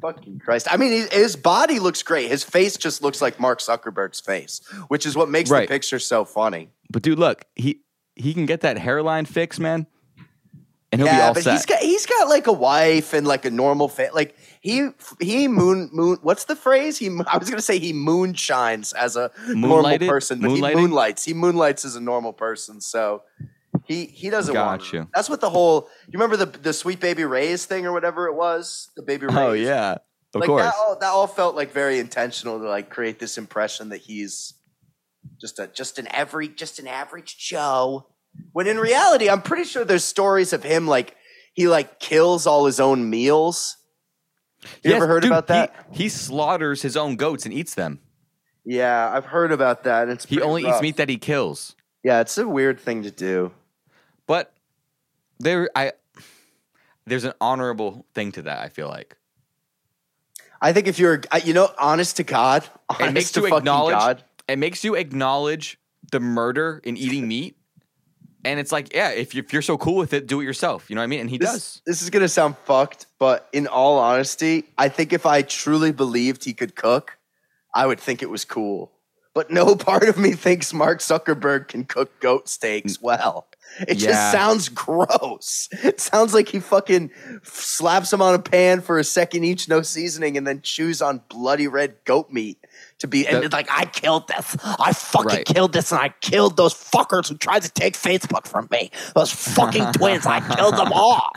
[0.00, 0.66] Fucking Christ.
[0.70, 2.28] I mean, his body looks great.
[2.28, 5.68] His face just looks like Mark Zuckerberg's face, which is what makes Right.
[5.68, 6.70] the picture so funny.
[6.90, 7.81] But dude, look, he
[8.14, 9.86] he can get that hairline fix, man.
[10.92, 11.52] and he'll be yeah, all but set.
[11.52, 15.48] he's got he's got like a wife and like a normal fa- like he he
[15.48, 19.98] moon moon what's the phrase he I was gonna say he moonshines as a normal
[19.98, 23.22] person but he moonlights he moonlights as a normal person so
[23.84, 25.08] he he doesn't want Gotcha.
[25.14, 28.34] that's what the whole you remember the the Sweet Baby Ray's thing or whatever it
[28.34, 29.92] was the baby oh, rays oh yeah,
[30.34, 30.62] of like course.
[30.62, 34.54] that all, that all felt like very intentional to like create this impression that he's
[35.42, 38.06] just a just an every just an average Joe.
[38.52, 41.14] When in reality, I'm pretty sure there's stories of him like
[41.52, 43.76] he like kills all his own meals.
[44.82, 45.74] You Yes, ever heard dude, about that?
[45.90, 47.98] He, he slaughters his own goats and eats them.
[48.64, 50.08] yeah, I've heard about that.
[50.08, 50.76] It's He only rough.
[50.76, 51.74] eats meat that he kills.
[52.04, 53.50] Yeah, it's a weird thing to do.
[54.26, 54.54] But
[55.40, 55.92] there, I
[57.06, 58.60] there's an honorable thing to that.
[58.60, 59.16] I feel like
[60.60, 63.58] I think if you're, you know, honest to God, honest it makes to you fucking
[63.58, 63.94] acknowledge.
[63.94, 65.78] God, It makes you acknowledge
[66.10, 67.56] the murder in eating meat,
[68.44, 70.90] and it's like, yeah, if, you, if you're so cool with it, do it yourself.
[70.90, 71.20] You know what I mean?
[71.20, 71.82] And he this, does.
[71.86, 76.44] this is gonna sound fucked, but in all honesty, I think if I truly believed
[76.44, 77.18] he could cook,
[77.74, 78.92] I would think it was cool.
[79.34, 83.02] But no part of me thinks Mark Zuckerberg can cook goat steaks mm.
[83.02, 83.46] well.
[83.88, 84.08] It Yeah.
[84.08, 85.68] just sounds gross.
[85.82, 87.10] It sounds like he fucking
[87.42, 91.22] slaps them on a pan for a second each, no seasoning, and then chews on
[91.30, 92.58] bloody red goat meat
[93.02, 94.56] to be and The- it's like I killed this.
[94.64, 95.44] I fucking Right.
[95.46, 98.90] killed this, and I killed those fuckers who tried to take Facebook from me.
[99.14, 100.26] Those fucking twins.
[100.26, 101.30] I killed them all.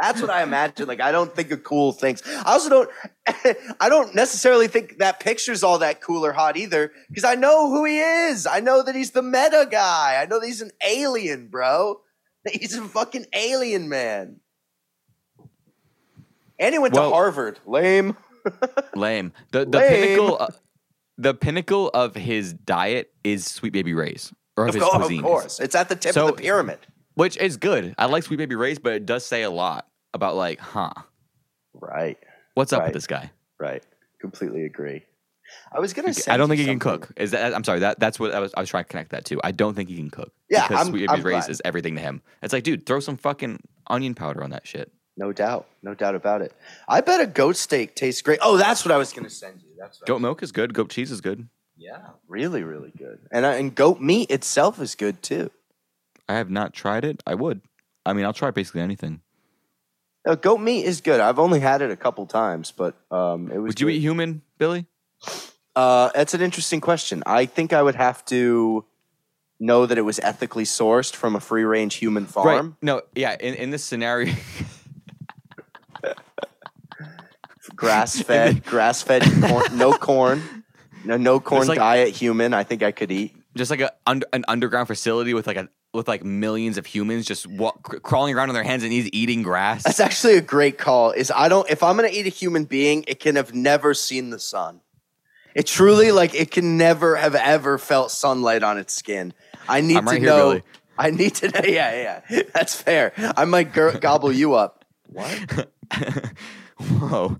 [0.00, 0.86] That's what I imagine.
[0.88, 2.22] Like I don't think of cool things.
[2.26, 2.90] I also don't.
[3.80, 7.70] I don't necessarily think that picture's all that cool or hot either, because I know
[7.70, 8.46] who he is.
[8.46, 10.20] I know that he's the meta guy.
[10.20, 12.00] I know that he's an alien, bro.
[12.50, 14.40] He's a fucking alien man.
[16.58, 17.60] And he went Well- to Harvard.
[17.66, 18.16] Lame.
[18.96, 19.32] Lame.
[19.52, 19.88] The the Lame.
[19.88, 20.48] pinnacle, uh,
[21.18, 25.24] the pinnacle of his diet is Sweet Baby Ray's or of, Of, co- cuisine, of
[25.24, 26.78] course, it's at the tip So- of the pyramid.
[27.14, 27.94] which is good.
[27.98, 30.92] I like Sweet Baby Ray's, but it does say a lot about like, huh,
[31.74, 32.18] Right.
[32.54, 32.86] what's up Right.
[32.88, 33.30] with this guy?
[33.58, 33.82] Right.
[34.20, 35.02] Completely agree.
[35.70, 36.32] I was gonna say.
[36.32, 37.10] I don't think he can cook.
[37.16, 37.54] Is that?
[37.54, 37.80] I'm sorry.
[37.80, 38.52] That that's what I was.
[38.56, 39.40] I was trying to connect that to.
[39.44, 40.32] I don't think he can cook.
[40.48, 42.22] Yeah, because I'm- Sweet Baby Ray's is everything to him.
[42.42, 44.90] It's like, dude, throw some fucking onion powder on that shit.
[45.16, 45.66] No doubt.
[45.82, 46.52] No doubt about it.
[46.88, 48.38] I bet a goat steak tastes great.
[48.42, 49.68] Oh, that's what I was going to send you.
[49.78, 50.74] That's Goat milk is good.
[50.74, 51.48] Goat cheese is good.
[51.76, 51.98] Yeah,
[52.28, 53.18] really, really good.
[53.32, 55.50] And uh, and goat meat itself is good too.
[56.28, 57.22] I have not tried it.
[57.26, 57.60] I would.
[58.06, 59.20] I mean, I'll try basically anything.
[60.24, 61.18] No, goat meat is good.
[61.18, 63.70] I've only had it a couple times, but um, it was.
[63.70, 63.94] Would you good.
[63.94, 64.86] eat human, Billy?
[65.74, 67.22] Uh, that's an interesting question.
[67.26, 68.84] I think I would have to
[69.58, 72.46] know that it was ethically sourced from a free range human farm.
[72.46, 72.74] Right.
[72.82, 73.02] No.
[73.14, 73.36] Yeah.
[73.40, 74.32] In in this scenario,
[77.76, 80.42] Grass fed, grass fed, corn, no corn,
[81.04, 82.54] no no corn like- diet human.
[82.54, 83.34] I think I could eat.
[83.56, 87.46] just like a an underground facility with like a with like millions of humans just
[87.46, 89.82] wa- cr- crawling around on their hands and knees eating grass.
[89.84, 91.10] That's actually a great call.
[91.12, 94.30] Is I don't if I'm gonna eat a human being, it can have never seen
[94.30, 94.80] the sun.
[95.54, 99.34] It truly like it can never have ever felt sunlight on its skin.
[99.68, 100.48] I need right to here, know.
[100.50, 100.62] Billy.
[100.98, 101.60] I need to know.
[101.66, 103.12] Yeah, yeah, that's fair.
[103.36, 104.84] I might gir- gobble you up.
[105.08, 105.68] What?
[106.82, 107.38] Whoa.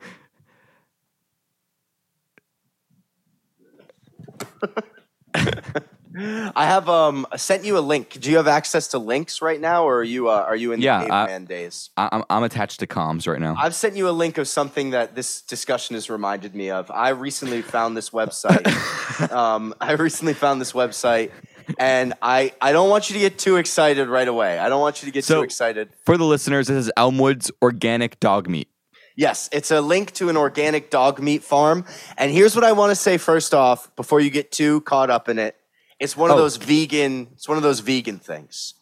[6.14, 8.20] I have um sent you a link.
[8.20, 10.80] Do you have access to links right now, or are you uh, are you in
[10.80, 11.88] the Yeah, I- caveman days?
[11.96, 13.54] I, I'm I'm attached to comms right now.
[13.58, 16.90] I've sent you a link of something that this discussion has reminded me of.
[16.90, 19.30] I recently found this website.
[19.32, 21.30] um, I recently found this website,
[21.78, 24.58] and I I don't want you to get too excited right away.
[24.58, 25.88] I don't want you to get So- too excited.
[26.04, 28.68] For the listeners, this is Elmwood's organic dog meat.
[29.16, 31.84] Yes, it's a link to an organic dog meat farm.
[32.16, 35.28] And here's what I want to say first off, before you get too caught up
[35.28, 35.56] in it.
[36.00, 36.40] It's one of Oh.
[36.40, 37.28] those vegan.
[37.34, 38.74] It's one of those vegan things.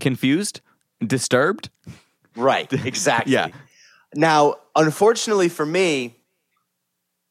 [0.00, 0.60] Confused?
[1.04, 1.70] Disturbed?
[2.36, 2.72] Right.
[2.86, 3.32] Exactly.
[3.34, 3.48] Yeah.
[4.14, 6.16] Now, unfortunately for me,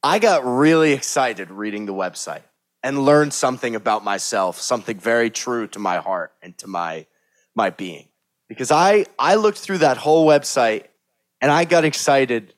[0.04, 2.44] I got really excited reading the website
[2.84, 7.06] and learned something about myself, something very true to my heart and to my
[7.56, 8.08] my being.
[8.48, 10.84] Because I I looked through that whole website
[11.42, 12.54] and I got excited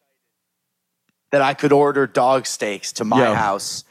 [1.32, 3.34] that I could order dog steaks to my Yo.
[3.34, 3.84] house.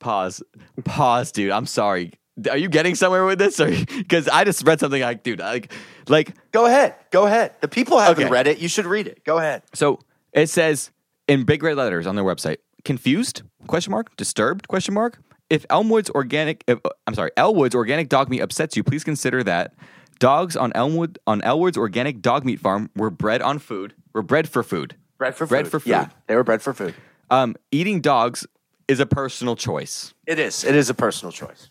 [0.00, 0.42] Pause.
[0.84, 1.50] Pause, dude.
[1.52, 2.12] I'm sorry.
[2.50, 3.60] Are you getting somewhere with this?
[3.60, 5.72] Or because I just read something like, dude, like,
[6.08, 6.94] like, Go ahead.
[7.10, 7.54] Go ahead.
[7.60, 8.32] The people haven't Okay.
[8.32, 8.58] read it.
[8.58, 9.22] You should read it.
[9.24, 9.62] Go ahead.
[9.74, 10.00] so
[10.32, 10.90] it says
[11.28, 13.42] in big red letters on their website, confused?
[13.68, 14.16] Question mark.
[14.16, 14.66] Disturbed?
[14.66, 15.18] Question mark.
[15.50, 19.74] If Elmwood's organic, if, I'm sorry, Elwood's organic dog meat upsets you, please consider that
[20.22, 24.48] dogs on Elmwood on Elwood's organic dog meat farm were bred on food, were bred
[24.48, 24.94] for food.
[25.18, 25.70] Bread for Bread food.
[25.70, 25.90] for food.
[25.90, 26.94] Yeah, they were bred for food.
[27.30, 28.46] Um, eating dogs
[28.88, 30.14] is a personal choice.
[30.26, 30.64] It is.
[30.64, 31.70] It is a personal choice.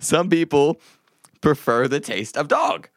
[0.00, 0.80] Some people
[1.40, 2.88] prefer the taste of dog.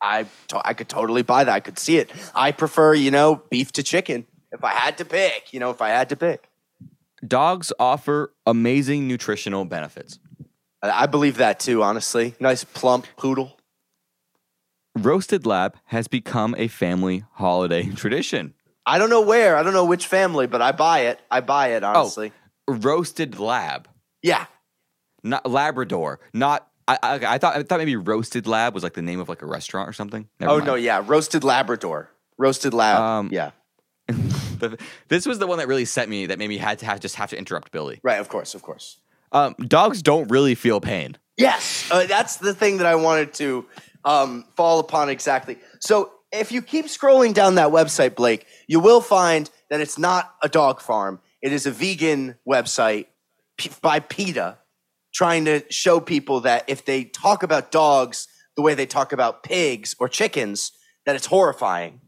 [0.00, 1.52] I to- I could totally buy that.
[1.52, 2.10] I could see it.
[2.34, 4.26] I prefer, you know, beef to chicken.
[4.52, 6.48] If I had to pick, you know, if I had to pick,
[7.26, 10.20] Dogs offer amazing nutritional benefits.
[10.82, 11.82] I I believe that too.
[11.82, 13.57] Honestly, nice plump poodle.
[15.04, 18.54] Roasted Lab has become a family holiday tradition.
[18.86, 19.56] I don't know where.
[19.56, 21.20] I don't know which family, but I buy it.
[21.30, 21.84] I buy it.
[21.84, 22.32] Honestly,
[22.66, 23.88] Roasted Lab,
[24.22, 24.46] yeah.
[25.22, 26.66] not Labrador, not.
[26.86, 29.42] I, I, I thought I thought maybe Roasted Lab was like the name of like
[29.42, 30.26] a restaurant or something.
[30.40, 30.66] Never Oh mind.
[30.66, 32.98] no, yeah, roasted Labrador, roasted lab.
[32.98, 33.50] Um, yeah,
[35.08, 37.16] this was the one that really set me that made me had to have just
[37.16, 38.00] have to interrupt Billy.
[38.02, 38.18] right.
[38.20, 38.98] Of course, of course.
[39.32, 41.18] Um, dogs don't really feel pain.
[41.36, 43.66] Yes, uh, that's the thing that I wanted to
[44.04, 45.58] um, fall upon exactly.
[45.80, 50.34] So if you keep scrolling down that website, Blake, you will find that it's not
[50.42, 51.20] a dog farm.
[51.42, 53.06] It is a vegan website
[53.80, 54.58] by PETA
[55.12, 59.42] trying to show people that if they talk about dogs the way they talk about
[59.42, 60.72] pigs or chickens,
[61.06, 62.00] that it's horrifying.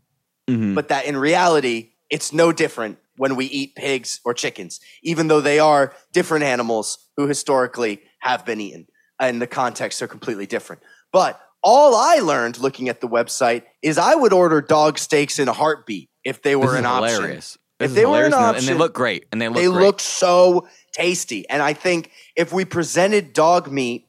[0.49, 0.75] Mhm.
[0.75, 5.41] But that in reality, it's no different when we eat pigs or chickens, even though
[5.41, 8.87] they are different animals who historically have been eaten
[9.19, 10.83] and the contexts are completely different.
[11.13, 15.49] But all I learned looking at the website is I would order dog steaks in
[15.49, 17.17] a heartbeat if they were an option.
[17.17, 17.57] hilarious.
[17.79, 19.57] If This is they were an hilarious, and they- they look great, and they look
[19.57, 19.81] they great.
[19.85, 21.49] look so tasty.
[21.49, 24.07] And I think if we presented dog meat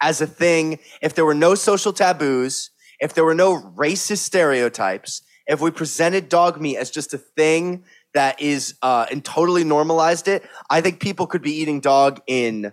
[0.00, 2.70] as a thing, if there were no social taboos,
[3.00, 7.84] if there were no racist stereotypes, if we presented dog meat as just a thing
[8.14, 12.72] that is uh, and totally normalized it, I think people could be eating dog in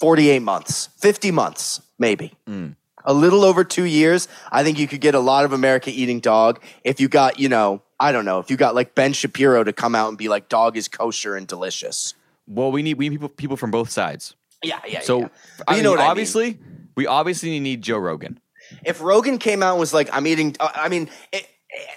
[0.00, 2.34] 48 months, 50 months, maybe.
[2.48, 2.76] Mm.
[3.04, 6.20] A little over two years, I think you could get a lot of America eating
[6.20, 9.64] dog if you got, you know, I don't know, if you got like Ben Shapiro
[9.64, 12.14] to come out and be like, dog is kosher and delicious.
[12.46, 14.34] well, we need we need people people from both sides.
[14.62, 15.00] Yeah, yeah.
[15.00, 15.28] So yeah.
[15.66, 16.10] I you know what I mean.
[16.10, 16.58] obviously,
[16.96, 18.40] we obviously need Joe Rogan.
[18.84, 21.48] if Rogan came out and was like, I'm eating, uh, I mean, it, it-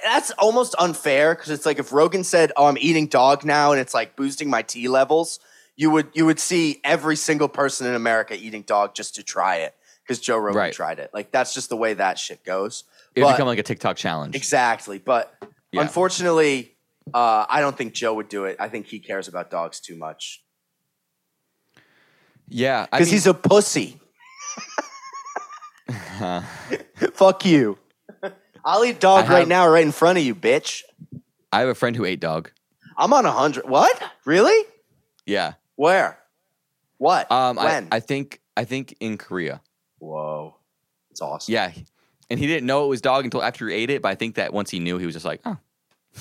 [0.03, 3.79] that's almost unfair because it's like if Rogan said, "Oh, I'm eating dog now," and
[3.79, 5.39] it's like boosting my T levels,
[5.75, 9.57] you would you would see every single person in America eating dog just to try
[9.57, 10.73] it because Joe Rogan Right.
[10.73, 11.09] tried it.
[11.13, 12.83] Like that's just the way that shit goes.
[13.15, 14.35] It would become like a TikTok challenge.
[14.35, 15.33] Exactly, but
[15.71, 15.81] Yeah.
[15.81, 16.75] unfortunately,
[17.13, 18.57] uh, I don't think Joe would do it.
[18.59, 20.43] I think he cares about dogs too much
[22.47, 23.99] yeah, because he's a pussy.
[26.19, 26.41] uh,
[27.13, 27.77] Fuck you.
[28.63, 30.83] I'll eat dog I right now, right in front of you, bitch.
[31.51, 32.51] I have a friend who ate dog.
[32.97, 33.67] I'm on a hundred.
[33.67, 34.01] What?
[34.25, 34.67] Really?
[35.25, 35.53] Yeah.
[35.81, 36.19] Where?
[36.99, 37.31] What?
[37.31, 37.87] Um, I, when?
[37.91, 39.61] I think I think in Korea.
[39.97, 40.55] Whoa,
[41.09, 41.51] it's awesome.
[41.51, 41.71] Yeah,
[42.29, 44.03] and he didn't know it was dog until after he ate it.
[44.03, 45.57] But I think that once he knew, he was just like, oh,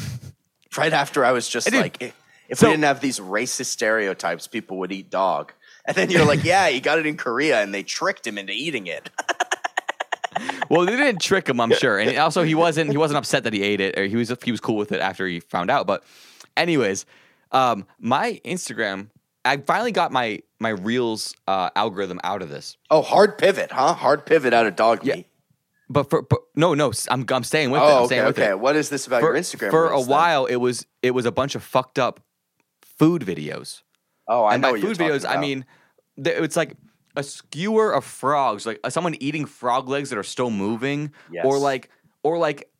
[0.78, 2.14] Right after I was just I like, if
[2.48, 5.52] if So- we didn't have these racist stereotypes, people would eat dog.
[5.84, 8.54] And then you're like, yeah, he got it in Korea, and they tricked him into
[8.54, 9.10] eating it.
[10.70, 11.98] well, they didn't trick him, I'm sure.
[11.98, 14.52] And also, he wasn't he wasn't upset that he ate it, or he was he
[14.52, 15.86] was cool with it after he found out.
[15.86, 16.02] But,
[16.56, 17.04] anyways,
[17.52, 19.08] um, my Instagram,
[19.44, 22.76] I finally got my my reels uh, algorithm out of this.
[22.90, 23.94] oh, hard pivot, huh?
[23.94, 25.16] Hard pivot out of dog Yeah.
[25.16, 25.26] meat.
[25.88, 27.84] But for but, no no, I'm I'm staying with it.
[27.84, 28.50] Oh, I'm okay, with okay.
[28.50, 28.60] it.
[28.60, 29.70] What is this about For, your Instagram?
[29.70, 30.10] for a reels then?
[30.16, 32.20] while, it was it was a bunch of fucked up
[32.82, 33.82] food videos.
[34.28, 35.64] Oh, I and know by food videos, talking I mean
[36.16, 36.76] it's like
[37.16, 41.58] a skewer of frogs, like uh, someone eating frog legs that are still moving, or
[41.58, 41.88] like
[42.22, 42.70] or like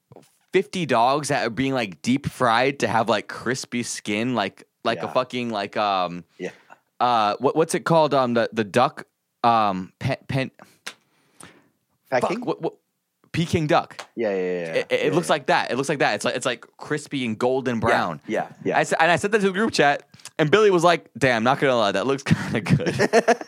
[0.53, 5.03] fifty dogs that are being like deep fried to have like crispy skin, like like
[5.03, 6.51] a fucking like um Yeah.
[6.99, 9.07] uh what what's it called um the the duck
[9.45, 10.51] um pen pen
[12.11, 12.38] pecking.
[12.38, 12.75] fuck what, what
[13.33, 14.09] Peking duck.
[14.16, 14.40] Yeah, yeah, yeah.
[14.40, 15.35] It, it, yeah, looks yeah.
[15.35, 15.71] like that.
[15.71, 16.14] It looks like that.
[16.14, 18.21] It's like it's like crispy and golden brown.
[18.27, 18.77] Yeah, yeah.
[18.77, 20.03] I said, and I said that to the group chat,
[20.37, 22.97] and Billy was like, "Damn, not gonna lie, that looks kind of good."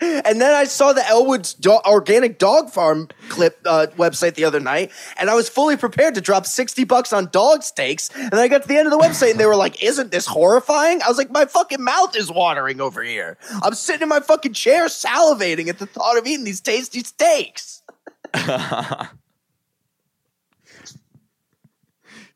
[0.00, 4.60] And then I saw the Elwood's do- organic dog farm clip uh, website the other
[4.60, 8.10] night, and I was fully prepared to drop sixty bucks on dog steaks.
[8.14, 10.26] And I got to the end of the website, and they were like, "Isn't this
[10.26, 13.36] horrifying?" I was like, "My fucking mouth is watering over here.
[13.62, 17.82] I'm sitting in my fucking chair, salivating at the thought of eating these tasty steaks."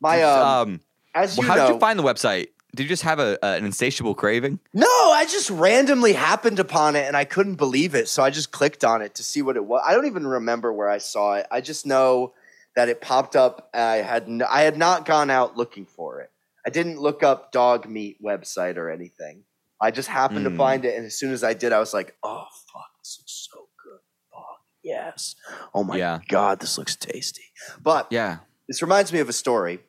[0.04, 0.80] My um, um,
[1.14, 2.48] as well, you how know, did you find the website?
[2.74, 4.58] Did you just have a, a- an insatiable craving?
[4.72, 8.08] No, I just randomly happened upon it and I couldn't believe it.
[8.08, 9.82] So I just clicked on it to see what it was.
[9.86, 11.46] I don't even remember where I saw it.
[11.50, 12.34] I just know
[12.76, 13.70] that it popped up.
[13.72, 16.30] I had I had not gone out looking for it.
[16.66, 19.44] I didn't look up dog meat website or anything.
[19.80, 20.56] I just happened to Mm.
[20.56, 23.48] find it, and as soon as I did, I was like, "Oh fuck, this looks
[23.52, 23.98] so good!
[24.32, 25.34] Fuck yes!
[25.74, 26.20] Oh my Yeah.
[26.28, 27.44] god, this looks tasty."
[27.82, 28.38] But Yeah.
[28.66, 29.80] this reminds me of a story,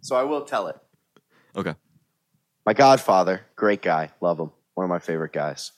[0.00, 0.76] so I will tell it.
[1.56, 1.74] Okay.
[2.66, 5.72] My godfather, great guy, love him, one of my favorite guys.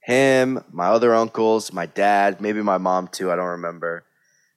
[0.00, 3.30] him, my other uncles, my dad, maybe my mom too.
[3.30, 4.04] I don't remember.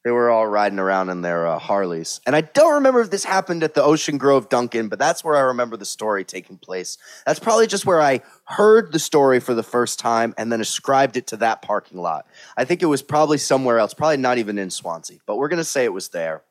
[0.04, 2.22] They were all riding around in their uh, Harleys.
[2.26, 5.36] And I don't remember if this happened at the Ocean Grove Dunkin', but that's where
[5.36, 6.98] I remember the story taking place.
[7.26, 11.18] That's probably just where I heard the story for the first time and then ascribed
[11.18, 12.26] it to that parking lot.
[12.58, 15.58] I think it was probably somewhere else, probably not even in Swansea, but we're going
[15.58, 16.42] to say it was there.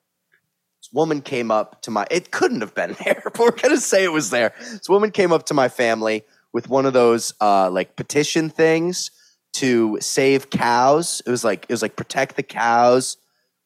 [0.92, 4.04] Woman came up to my, it couldn't have been there, but we're going to say
[4.04, 4.52] it was there.
[4.58, 9.10] This woman came up to my family with one of those uh, like petition things
[9.52, 11.22] to save cows.
[11.24, 13.16] It was like, it was like protect the cows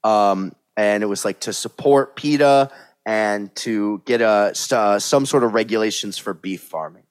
[0.02, 2.70] um, and it was like to support PETA
[3.06, 7.04] and to get a, uh, some sort of regulations for beef farming.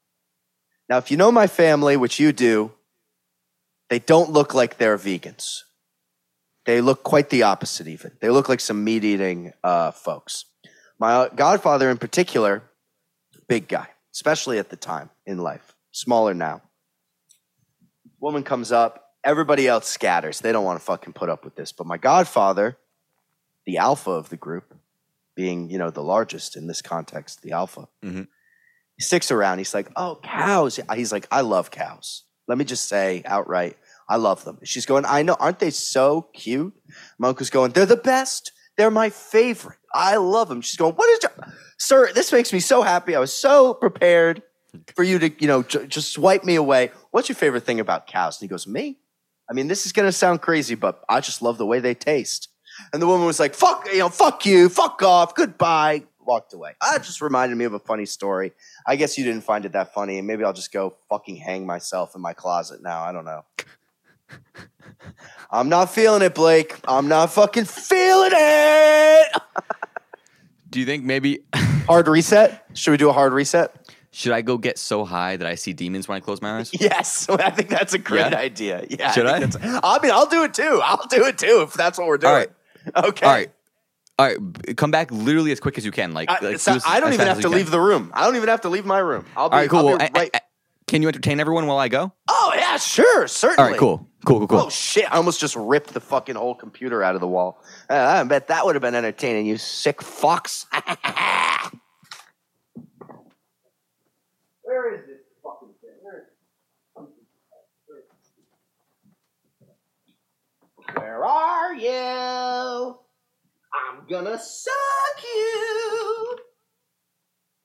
[0.90, 2.72] Now, if you know my family, which you do,
[3.90, 5.62] they don't look like they're vegans.
[6.66, 8.12] They look quite the opposite, even.
[8.22, 10.46] They look like some meat eating uh, folks.
[11.00, 12.64] My godfather, in particular,
[13.48, 16.62] big guy, especially at the time in life, smaller now.
[18.20, 20.40] Woman comes up, everybody else scatters.
[20.40, 21.74] They don't want to fucking put up with this.
[21.74, 22.78] But my godfather,
[23.66, 24.74] the alpha of the group,
[25.36, 27.88] being you know the largest in this context, the alpha.
[28.04, 28.28] Mhm.
[28.96, 29.58] He sticks around.
[29.58, 33.78] He's like, "Oh, cows." He's like, "I love cows." Let me just say outright,
[34.10, 34.60] I love them.
[34.64, 36.74] She's going, "I know, aren't they so cute?"
[37.18, 38.52] My uncle's going, "They're the best.
[38.78, 39.78] They're my favorite.
[39.94, 42.12] I love them." She's going, "What is, your- sir?
[42.14, 43.16] This makes me so happy.
[43.16, 44.44] I was so prepared
[44.96, 46.92] for you to, you know, j- just swipe me away.
[47.12, 48.98] What's your favorite thing about cows?" And he goes, "Me."
[49.50, 51.94] I mean, this is going to sound crazy, but I just love the way they
[51.94, 52.48] taste.
[52.92, 56.72] And the woman was like, fuck, you know, fuck you, fuck off, goodbye, walked away.
[56.82, 58.54] Ah, that just reminded me of a funny story.
[58.88, 61.68] I guess you didn't find it that funny, and maybe I'll just go fucking hang
[61.68, 63.04] myself in my closet now.
[63.04, 63.44] I don't know.
[65.52, 66.76] I'm not feeling it, Blake.
[66.88, 69.28] I'm not fucking feeling it.
[70.70, 71.40] Do you think maybe
[71.86, 72.66] Hard reset?
[72.74, 73.76] Should we do a hard reset?
[74.16, 76.70] should I go get so high that I see demons when I close my eyes?
[76.80, 78.38] Yes, I think that's a great Yeah?
[78.38, 78.86] idea.
[78.88, 79.40] Yeah, Should I?
[79.40, 80.80] think that's- I mean, I'll do it too.
[80.84, 82.32] I'll do it too if that's what we're doing.
[82.32, 82.52] All right.
[83.06, 83.26] Okay.
[83.26, 83.52] All right.
[84.20, 86.14] All right, b- come back literally as quick as you can.
[86.14, 87.56] Like, I, like so do as- I don't as even fast have as to you
[87.56, 87.72] leave can.
[87.72, 88.12] the room.
[88.14, 89.26] I don't even have to leave my room.
[89.36, 89.80] I'll be, All right, cool.
[89.80, 90.30] I'll Well, be right.
[90.36, 90.42] I-
[90.94, 92.14] can you entertain everyone while I go?
[92.30, 93.64] oh yeah, sure, certainly.
[93.64, 94.60] All right, cool, cool, cool, cool.
[94.60, 95.12] Oh shit!
[95.12, 97.64] I almost just ripped the fucking whole computer out of the wall.
[97.90, 99.48] Uh, I bet that would have been entertaining.
[99.48, 100.68] You sick fucks.
[104.62, 105.90] Where is this fucking thing?
[106.04, 106.28] Where
[110.96, 113.00] Where are you?
[113.74, 116.38] I'm gonna suck you.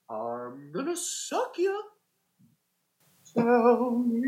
[0.09, 1.83] I'm gonna suck you.
[3.39, 4.21] Tell me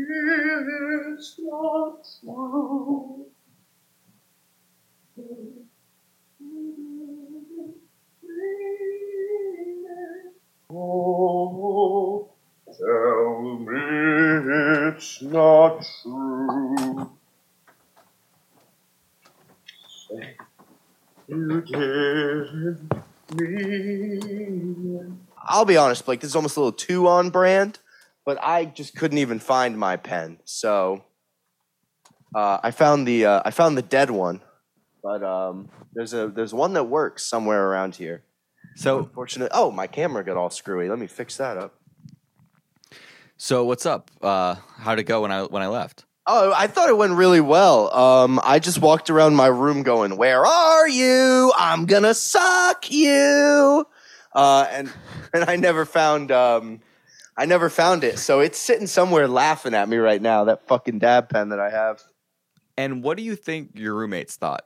[1.11, 3.25] it's not true.
[10.73, 12.29] Oh,
[12.65, 13.81] tell me
[14.87, 17.11] it's not true.
[20.07, 20.37] Say
[21.27, 22.93] you didn't
[23.35, 25.11] mean it.
[25.43, 27.79] I'll be honest, Blake, this is almost a little too on brand,
[28.25, 30.39] but I just couldn't even find my pen.
[30.45, 31.03] So
[32.35, 34.41] uh, I found the uh, I found the dead one,
[35.03, 38.23] but um, there's a there's one that works somewhere around here.
[38.75, 40.87] So, Unfortunately, oh, my camera got all screwy.
[40.87, 41.75] Let me fix that up.
[43.35, 44.09] so what's up?
[44.21, 46.05] Uh, how'd it go when I when I left?
[46.27, 47.91] Oh, I thought it went really well.
[47.93, 51.51] Um, I just walked around my room going, "Where are you?
[51.57, 53.85] I'm gonna suck you,"
[54.33, 54.93] uh, and
[55.33, 56.79] and I never found um,
[57.41, 58.19] I never found it.
[58.19, 60.43] So it's sitting somewhere laughing at me right now.
[60.43, 62.03] That fucking dab pen that I have.
[62.77, 64.63] And what do you think your roommates thought?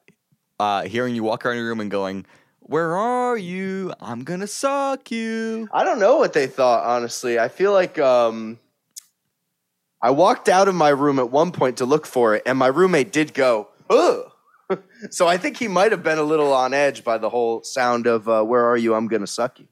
[0.60, 2.26] Uh, hearing you walk around your room and going,
[2.60, 3.94] "Where are you?
[4.02, 6.84] I'm gonna suck you." I don't know what they thought.
[6.84, 8.60] Honestly, I feel like um,
[10.02, 12.68] I walked out of my room at one point to look for it, and my
[12.68, 14.30] roommate did go, "Ugh."
[15.12, 18.06] so I think he might have been a little on edge by the whole sound
[18.06, 18.96] of uh, "Where are you?
[18.96, 19.68] I'm gonna suck you."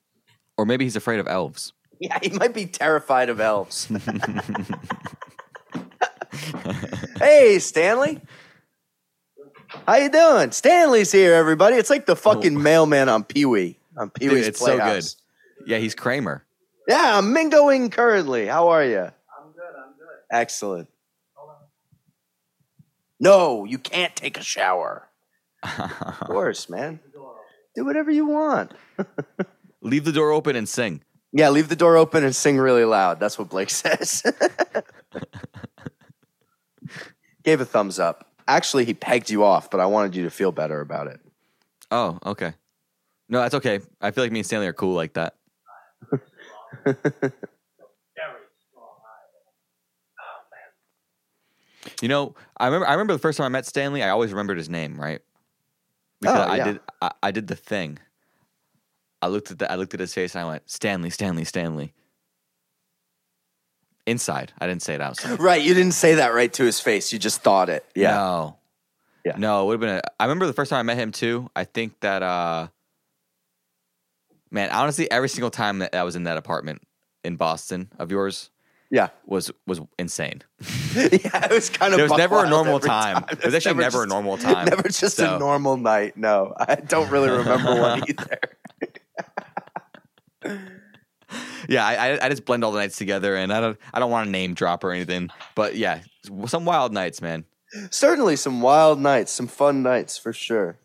[0.58, 1.74] Or maybe he's afraid of elves.
[2.00, 3.86] Yeah, he might be terrified of elves.
[7.20, 8.20] hey, Stanley.
[9.88, 10.52] How you doing?
[10.52, 11.78] Stanley's here, everybody.
[11.78, 12.60] It's like the fucking oh.
[12.60, 13.78] mailman on Pee Wee.
[13.96, 14.80] On Pee Dude, Wee's it's so good.
[14.80, 15.16] Playhouse.
[15.66, 16.44] Yeah, he's Kramer.
[16.88, 18.48] Yeah, I'm mingoing currently.
[18.48, 19.00] How are you?
[19.00, 19.76] I'm good.
[19.78, 20.18] I'm good.
[20.32, 20.90] Excellent.
[23.20, 25.08] No, you can't take a shower.
[25.64, 27.00] Of course, man.
[27.76, 28.74] Do whatever you want.
[29.82, 31.02] Leave the door open and sing.
[31.34, 33.20] Yeah, leave the door open and sing really loud.
[33.20, 34.22] That's what Blake says.
[37.44, 38.32] Gave a thumbs up.
[38.48, 41.20] Actually, he pegged you off, but I wanted you to feel better about it.
[41.92, 42.54] Oh, okay.
[43.30, 43.80] No, that's okay.
[44.00, 45.36] I feel like me and Stanley are cool like that.
[52.02, 52.88] You know, I remember.
[52.88, 54.02] I remember the first time I met Stanley.
[54.04, 55.20] I always remembered his name, right?
[56.22, 56.64] Because Oh, I yeah.
[56.64, 56.80] did.
[57.02, 58.00] I, I did the thing.
[59.24, 59.72] I looked at the.
[59.72, 61.94] I looked at his face and I went, Stanley, Stanley, Stanley.
[64.06, 65.40] Inside, I didn't say it outside.
[65.40, 67.14] Right, you didn't say that right to his face.
[67.14, 67.86] You just thought it.
[67.96, 68.12] Yeah.
[68.12, 68.58] No.
[69.24, 69.36] Yeah.
[69.38, 69.96] No, it would have been.
[69.98, 71.50] A, I remember the first time I met him too.
[71.56, 72.22] I think that.
[72.22, 72.68] uh
[74.52, 76.82] Man, honestly, every single time that I was in that apartment
[77.24, 78.52] in Boston of yours
[78.92, 79.08] Yeah.
[79.26, 80.42] was was insane.
[80.96, 81.98] yeah, it was kind of.
[81.98, 83.24] There was never a normal every time.
[83.30, 84.66] There was actually never a just- normal time.
[84.70, 86.18] Never just So- a normal night.
[86.18, 88.38] No, I don't really remember one either.
[91.70, 94.28] Yeah, I, I just blend all the nights together, and I don't I don't want
[94.28, 96.02] to name drop or anything, but yeah,
[96.46, 97.46] some wild nights, man.
[97.90, 100.78] Certainly, some wild nights, some fun nights for sure.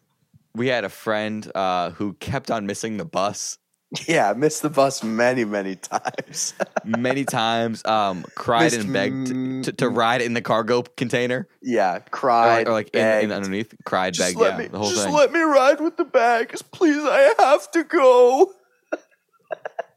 [0.54, 3.58] We had a friend uh, who kept on missing the bus
[4.06, 6.54] Yeah, missed the bus many, many times.
[6.84, 7.84] many times.
[7.84, 12.04] Um, cried Missed and begged m- to, to ride in the cargo container, yeah, or,
[12.10, 13.74] cried or like in, in underneath.
[13.84, 15.14] Cried, just begged, yeah, me, the whole just thing.
[15.14, 17.02] let me ride with the bags, please.
[17.02, 18.52] I have to go.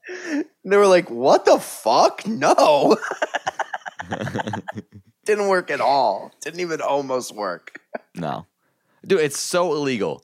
[0.63, 2.25] and they were like, "What the fuck?
[2.27, 2.97] No."
[5.25, 6.31] Didn't work at all.
[6.41, 7.79] Didn't even almost work.
[8.15, 8.45] no,
[9.05, 10.23] dude, it's so illegal.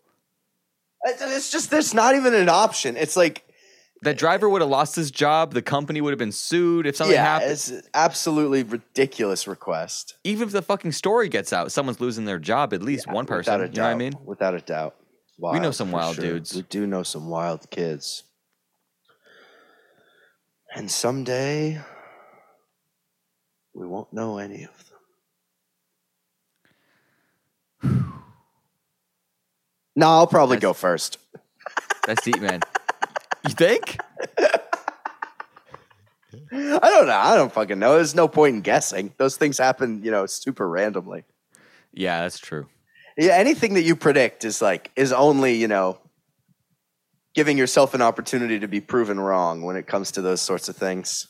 [1.06, 2.98] It's- just there's not even an option.
[2.98, 3.44] It's like
[4.02, 5.54] That driver would have lost his job.
[5.54, 7.52] The company would have been sued if something yeah, happened.
[7.52, 10.16] it's an absolutely ridiculous request.
[10.24, 12.74] Even if the fucking story gets out, someone's losing their job.
[12.74, 13.54] At least one person.
[13.54, 14.14] Without a You know what I mean?
[14.26, 14.96] Without a doubt.
[15.40, 16.24] We know some wild sure.
[16.26, 16.56] dudes.
[16.56, 18.24] We do know some wild kids.
[20.78, 21.82] And someday
[23.74, 24.86] we won't know any of
[27.82, 28.04] them.
[29.96, 31.18] No, I'll probably That's- go first.
[32.06, 32.60] That's deep, man.
[33.48, 33.98] You think?
[36.52, 37.18] I don't know.
[37.18, 37.96] I don't fucking know.
[37.96, 39.12] There's no point in guessing.
[39.18, 41.24] Those things happen, you know, super randomly.
[41.92, 42.68] Yeah, that's true.
[43.18, 45.98] Yeah, anything that you predict is like is only you know
[47.38, 50.76] giving yourself an opportunity to be proven wrong when it comes to those sorts of
[50.76, 51.28] things.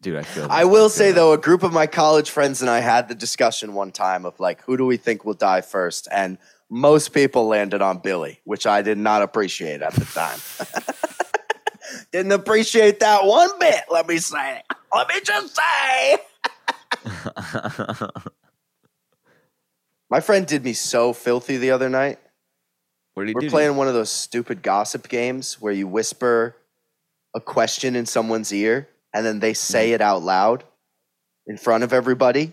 [0.00, 0.46] Dude, I feel.
[0.48, 1.16] I will say that.
[1.16, 4.38] though, a group of my college friends and I had the discussion one time of
[4.38, 6.06] like, who do we think will die first?
[6.12, 6.38] And
[6.70, 10.38] most people landed on Billy, which I did not appreciate at the time.
[12.12, 13.80] Didn't appreciate that one bit.
[13.90, 14.62] Let me say.
[14.94, 16.16] Let me just say.
[20.08, 22.20] My friend did me so filthy the other night.
[23.14, 23.46] What did he We're do?
[23.46, 26.56] to playing one of those stupid gossip games where you whisper
[27.34, 29.94] a question in someone's ear and then they say mm-hmm.
[29.96, 30.64] it out loud
[31.46, 32.52] in front of everybody.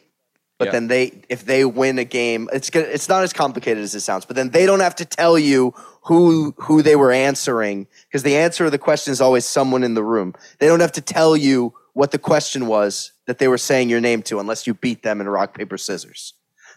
[0.59, 0.71] But Yeah.
[0.71, 4.01] then they, if they win a game, it's gonna, it's not as complicated as it
[4.01, 4.25] sounds.
[4.25, 8.37] But then they don't have to tell you who who they were answering because the
[8.37, 10.33] answer of the question is always someone in the room.
[10.59, 14.01] They don't have to tell you what the question was that they were saying your
[14.01, 16.33] name to unless you beat them in rock paper scissors.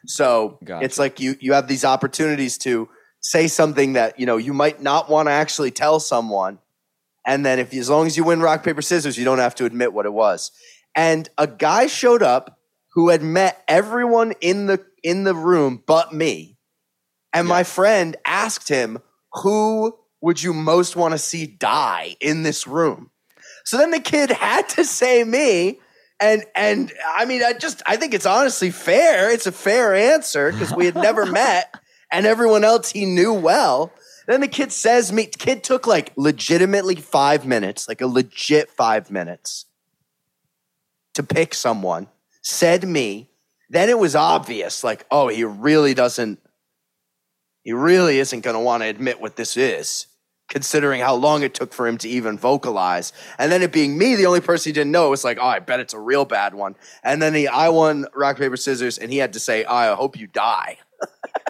[0.07, 0.85] So Gotcha.
[0.85, 2.89] it's like you you have these opportunities to
[3.21, 6.59] say something that you know you might not want to actually tell someone,
[7.27, 9.65] and then if as long as you win rock paper scissors, you don't have to
[9.65, 10.51] admit what it was.
[10.95, 12.59] And a guy showed up
[12.95, 16.57] who had met everyone in the in the room but me,
[17.33, 18.99] and my friend asked him,
[19.43, 23.11] "Who would you most want to see die in this room?"
[23.65, 25.81] So then the kid had to say me.
[26.23, 29.31] And and I mean, I just I think it's honestly fair.
[29.31, 31.75] It's a fair answer because we had never met,
[32.11, 33.93] and everyone else he knew well.
[34.27, 35.27] Then the kid says me.
[35.27, 39.67] Kid took like legitimately five minutes, like a legit five minutes,
[41.15, 42.09] to pick someone.
[42.43, 43.29] Said me.
[43.69, 46.41] Then it was obvious, like, oh, he really doesn't.
[47.63, 50.07] He really isn't going to want to admit what this is
[50.51, 53.13] considering how long it took for him to even vocalize.
[53.39, 55.61] And then it being me, the only person he didn't know, was like, oh, I
[55.61, 56.75] bet it's a real bad one.
[57.03, 60.19] And then he, I won rock, paper, scissors, and he had to say, I hope
[60.19, 60.79] you die.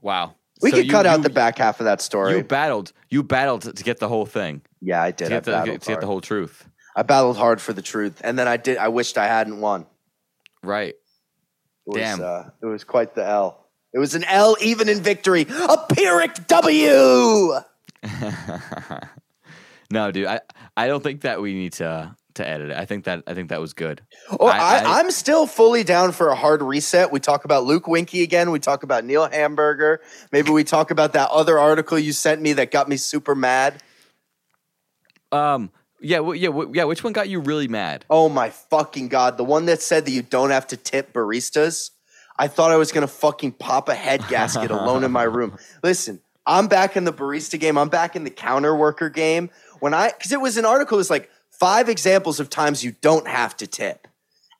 [0.00, 0.34] Wow.
[0.62, 2.36] We So could you- cut out you- the back half of that story.
[2.36, 2.92] You battled.
[3.08, 4.62] You battled to, to get the whole thing.
[4.80, 5.26] yeah, I To did.
[5.32, 6.66] I get the, to get the whole truth.
[6.96, 8.20] I battled hard for the truth.
[8.22, 9.86] And then I did, I wished I hadn't won.
[10.62, 10.94] Right.
[10.94, 10.96] It
[11.86, 12.20] was, Damn.
[12.22, 13.66] Uh, it was quite the L.
[13.94, 15.46] It was an L even in victory.
[15.48, 17.54] A Pyrrhic W.
[19.90, 20.26] no, dude.
[20.26, 20.40] I,
[20.76, 22.76] I don't think that we need to to edit it.
[22.76, 24.02] I think that I think that was good.
[24.38, 27.10] Or I- am still fully down for a hard reset.
[27.10, 28.50] We talk about Luke Winkie again.
[28.50, 30.00] We talk about Neil Hamburger.
[30.32, 33.82] Maybe we talk about that other article you sent me that got me super mad.
[35.32, 35.70] Um.
[36.00, 36.32] Yeah.
[36.32, 36.50] yeah.
[36.72, 36.84] Yeah.
[36.84, 38.04] Which one got you really mad?
[38.08, 39.36] Oh my fucking god!
[39.36, 41.90] The one that said that you don't have to tip baristas.
[42.38, 45.58] I thought I was gonna fucking pop a head gasket alone in my room.
[45.82, 47.76] Listen, I'm back in the barista game.
[47.76, 49.50] I'm back in the counter worker game.
[49.80, 51.30] When I, because it was an article, it was like
[51.60, 54.08] five examples of times you don't have to tip.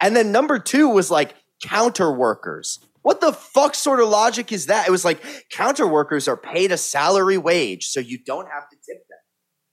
[0.01, 2.79] And then number two was like counter workers.
[3.03, 4.87] What the fuck sort of logic is that?
[4.87, 8.77] It was like counter workers are paid a salary wage, so you don't have to
[8.77, 9.19] tip them.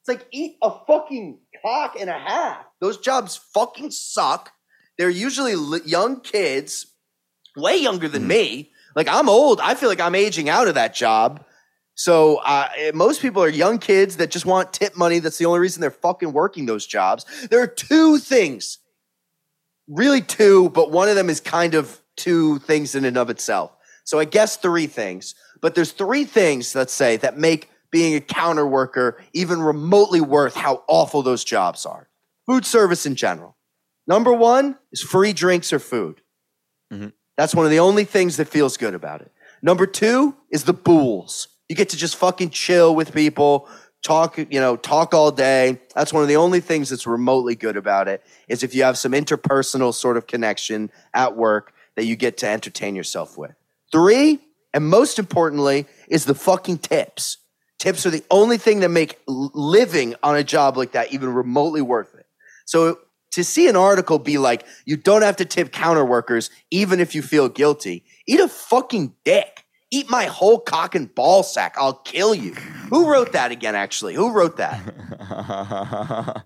[0.01, 2.65] It's like eat a fucking cock and a half.
[2.80, 4.51] Those jobs fucking suck.
[4.97, 5.55] They're usually
[5.86, 6.88] young kids,
[7.57, 8.30] way younger than hmm.
[8.30, 8.71] me.
[8.95, 9.59] Like I'm old.
[9.59, 11.43] I feel like I'm aging out of that job.
[11.97, 15.17] So uh, most people are young kids that just want tip money.
[15.17, 17.25] That's the only reason they're fucking working those jobs.
[17.49, 18.77] There are two things,
[19.87, 23.71] really two, but one of them is kind of two things in and of itself.
[24.03, 25.33] So I guess three things.
[25.59, 30.53] But there's three things, let's say, that make being a counter worker even remotely worth
[30.53, 32.09] how awful those jobs are.
[32.45, 33.57] Food service in general.
[34.05, 36.21] Number one is free drinks or food.
[36.93, 37.13] Mhm.
[37.37, 39.31] That's one of the only things that feels good about it.
[39.63, 41.47] Number two is the bools.
[41.70, 43.68] You get to just fucking chill with people,
[44.03, 45.82] talk, you know, talk all day.
[45.93, 48.97] That's one of the only things that's remotely good about it is if you have
[48.97, 53.55] some interpersonal sort of connection at work that you get to entertain yourself with.
[53.91, 54.39] Three,
[54.74, 57.38] and most importantly, is the fucking tips.
[57.80, 61.82] Tips are the only thing that make living on a job like that even remotely
[61.82, 62.26] worth it.
[62.65, 62.99] So
[63.32, 67.13] to see an article be like, you don't have to tip counter workers even if
[67.13, 69.63] you feel guilty, eat a fucking dick.
[69.89, 71.75] Eat my whole cock and ball sack.
[71.77, 72.53] I'll kill you.
[72.89, 74.15] Who wrote that again, actually?
[74.15, 74.81] Who wrote that?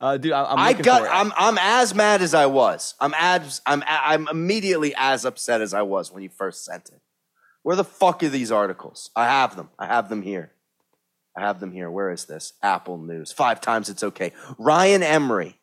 [0.00, 1.02] uh, dude, I, I'm I got.
[1.02, 1.10] for it.
[1.10, 1.32] I'm.
[1.36, 2.94] I'm as mad as I was.
[3.00, 3.60] I'm as.
[3.64, 3.84] I'm.
[3.86, 7.00] I'm immediately as upset as I was when you first sent it.
[7.62, 9.10] Where the fuck are these articles?
[9.14, 9.70] I have them.
[9.78, 10.52] I have them here.
[11.36, 11.90] I have them here.
[11.90, 12.52] Where is this?
[12.62, 13.32] Apple News.
[13.32, 14.32] Five times it's okay.
[14.58, 15.58] Ryan Emery.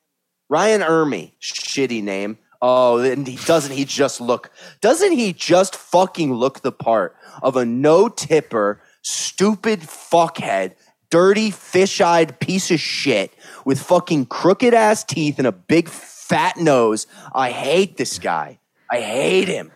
[0.49, 1.33] Ryan Ermey.
[1.41, 2.37] Shitty name.
[2.61, 4.51] Oh, and he doesn't he just look
[4.81, 10.75] doesn't he just fucking look the part of a no tipper, stupid fuckhead,
[11.09, 13.33] dirty, fish-eyed piece of shit
[13.65, 17.07] with fucking crooked ass teeth and a big fat nose.
[17.33, 18.59] I hate this guy.
[18.89, 19.71] I hate him.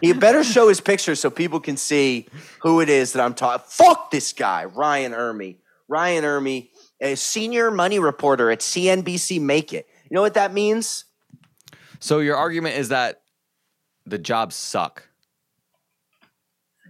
[0.00, 2.28] he better show his picture so people can see
[2.62, 3.64] who it is that I'm talking.
[3.68, 5.56] Fuck this guy, Ryan Ermey.
[5.88, 6.70] Ryan Ermey,
[7.00, 9.88] a senior money reporter at CNBC Make It.
[10.08, 11.04] You know what that means?
[12.00, 13.22] So your argument is that
[14.06, 15.04] the jobs suck.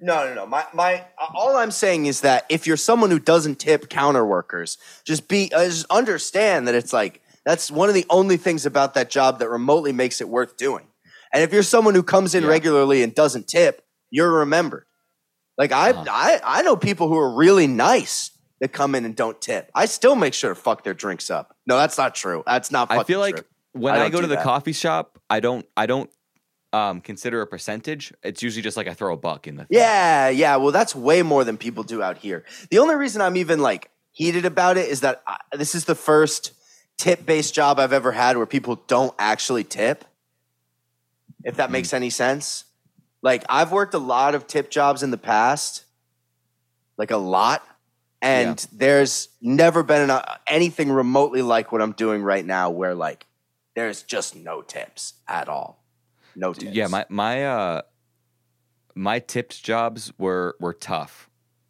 [0.02, 0.46] No, no, no.
[0.46, 1.04] My, my,
[1.34, 5.52] all I'm saying is that if you're someone who doesn't tip counter workers, just be,
[5.54, 9.40] uh, just understand that it's like that's one of the only things about that job
[9.40, 10.86] that remotely makes it worth doing.
[11.34, 12.48] And if you're someone who comes in Yeah.
[12.48, 14.86] regularly and doesn't tip, you're remembered.
[15.58, 16.04] Like I, Uh-huh.
[16.08, 18.30] I, I know people who are really nice
[18.60, 19.70] that come in and don't tip.
[19.74, 21.54] I still make sure to fuck their drinks up.
[21.66, 22.42] No, that's not true.
[22.46, 22.90] That's not.
[22.90, 23.44] I fucking feel like true.
[23.72, 24.44] When I I, go to the that.
[24.44, 26.10] coffee shop, I don't I don't
[26.72, 28.12] um, consider a percentage.
[28.22, 29.78] It's usually just like I throw a buck in the thing.
[29.78, 30.56] Yeah, yeah.
[30.56, 32.44] Well, that's way more than people do out here.
[32.70, 35.94] The only reason I'm even like heated about it is that I, this is the
[35.94, 36.52] first
[36.96, 40.04] tip based job I've ever had where people don't actually tip.
[41.42, 42.64] If that makes any sense.
[43.22, 45.84] Like, I've worked a lot of tip jobs in the past,
[46.98, 47.66] like a lot.
[48.22, 53.24] And there's never been an, anything remotely like what I'm doing right now where like
[53.74, 55.84] there's just no tips at all.
[56.36, 56.72] No tips.
[56.72, 57.82] Yeah, my my uh
[58.94, 61.28] my tips jobs were were tough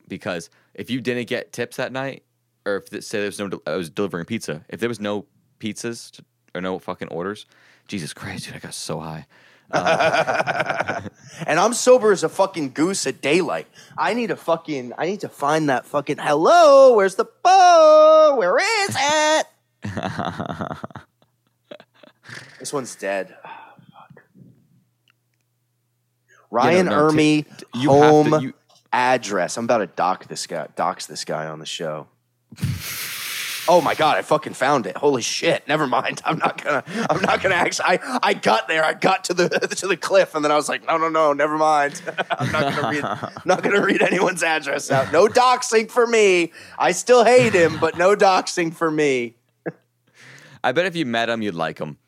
[0.09, 2.24] because if you didn't get tips that night,
[2.66, 5.26] or if say there was no, I was delivering pizza, if there was no
[5.59, 6.24] pizzas to,
[6.55, 7.46] or no fucking orders,
[7.88, 9.26] Jesus Christ, dude, I got so high.
[11.46, 13.68] and I'm sober as a fucking goose at daylight.
[13.96, 14.94] I need a fucking.
[14.98, 16.16] I need to find that fucking.
[16.18, 18.34] Hello, where's the bow?
[18.36, 19.46] Where is it?
[22.59, 23.35] This one's dead.
[23.45, 23.51] Oh,
[23.93, 24.23] fuck.
[26.51, 28.55] Ryan no, Ermey you have home to- you-
[28.93, 29.57] address.
[29.57, 30.66] I'm about to dock this guy.
[30.77, 32.09] Dox this guy on the show.
[33.68, 34.16] Oh my god!
[34.16, 34.97] I fucking found it.
[34.97, 35.68] Holy shit!
[35.68, 36.23] Never mind.
[36.25, 36.83] I'm not gonna.
[37.09, 37.85] I'm not gonna actually.
[38.01, 38.83] I, I got there.
[38.83, 41.35] I got to the to the cliff, and then I was like, no, no, no.
[41.35, 42.01] Never mind.
[42.31, 43.05] I'm not gonna read.
[43.05, 45.12] I'm not gonna read anyone's address out.
[45.12, 46.53] No doxing for me.
[46.81, 49.37] I still hate him, but no doxing for me.
[50.64, 51.99] I bet if you met him, you'd like him.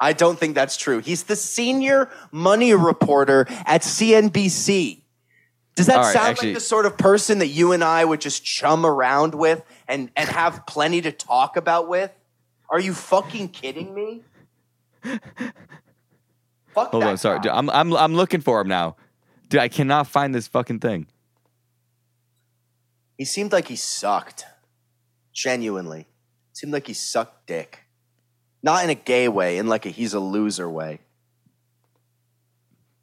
[0.00, 1.00] I don't think that's true.
[1.00, 5.02] He's the senior money reporter at CNBC.
[5.76, 8.20] Does that right, sound actually- like the sort of person that you and I would
[8.20, 12.10] just chum around with and, and have plenty to talk about with?
[12.70, 14.22] Are you fucking kidding me?
[16.74, 18.96] Fuck Hold on, sorry, dude, I'm I'm I'm looking for him now,
[19.48, 19.60] dude.
[19.60, 21.06] I cannot find this fucking thing.
[23.18, 24.44] He seemed like he sucked.
[25.32, 26.06] Genuinely.
[26.52, 27.80] Seemed like he sucked dick.
[28.62, 31.00] Not in a gay way, in like a he's a loser way.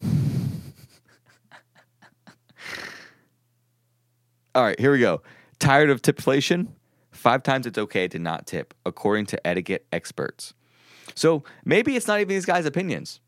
[4.53, 5.21] All right, here we go.
[5.59, 6.67] Tired of tipflation?
[7.11, 10.53] Five times it's okay to not tip, according to etiquette experts.
[11.15, 13.19] So maybe it's not even these guys' opinions.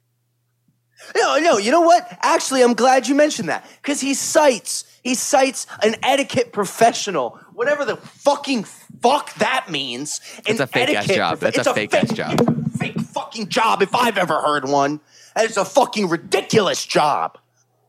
[1.16, 2.08] No, no, you know what?
[2.22, 7.84] Actually, I'm glad you mentioned that because he cites he cites an etiquette professional, whatever
[7.84, 8.64] the fucking
[9.02, 10.22] fuck that means.
[10.46, 11.40] It's a fake ass job.
[11.40, 12.78] That's it's a fake ass job.
[12.78, 15.02] Fake fucking job if I've ever heard one.
[15.36, 17.40] And it's a fucking ridiculous job.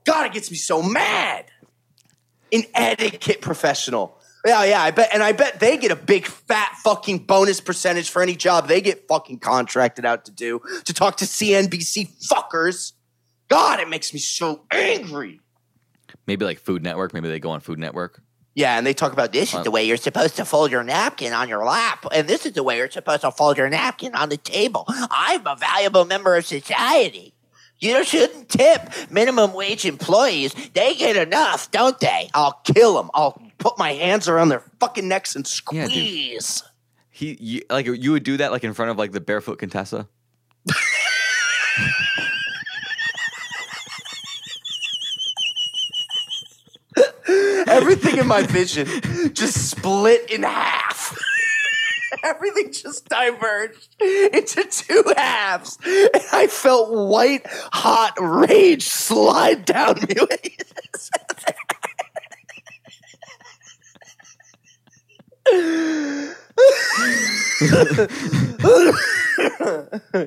[0.05, 1.45] God, it gets me so mad.
[2.53, 4.19] An etiquette professional.
[4.47, 8.09] Yeah, yeah, I bet, and I bet they get a big fat fucking bonus percentage
[8.09, 12.95] for any job they get fucking contracted out to do to talk to CNBC fuckers.
[13.49, 15.41] God, it makes me so angry.
[16.27, 17.13] Maybe like Food Network.
[17.13, 18.23] Maybe they go on Food Network.
[18.55, 21.33] Yeah, and they talk about this is the way you're supposed to fold your napkin
[21.33, 24.29] on your lap, and this is the way you're supposed to fold your napkin on
[24.29, 24.85] the table.
[24.89, 27.33] I'm a valuable member of society.
[27.79, 30.53] You shouldn't tip minimum wage employees.
[30.75, 32.29] They get enough, don't they?
[32.35, 33.11] I'll kill them.
[33.15, 36.63] I'll put my hands around their fucking necks and Yeah, squeeze.
[37.11, 40.09] He you, like you would do that like in front of like the barefoot Contessa.
[48.11, 48.87] Everything in my vision
[49.35, 51.17] just split in half.
[52.25, 55.79] Everything just diverged into two halves.
[55.85, 60.15] And I felt white, hot rage slide down me.
[60.19, 60.57] when he
[60.97, 61.57] said that.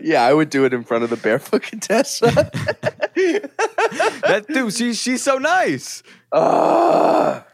[0.03, 2.49] yeah, I would do it in front of the barefoot Contessa.
[4.23, 6.01] That dude, she, she's so nice.
[6.31, 7.45] Ah.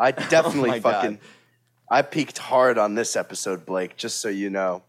[0.00, 0.92] I definitely Oh my God.
[0.94, 1.18] fucking
[1.90, 4.82] I peaked hard on this episode, Blake, just so you know.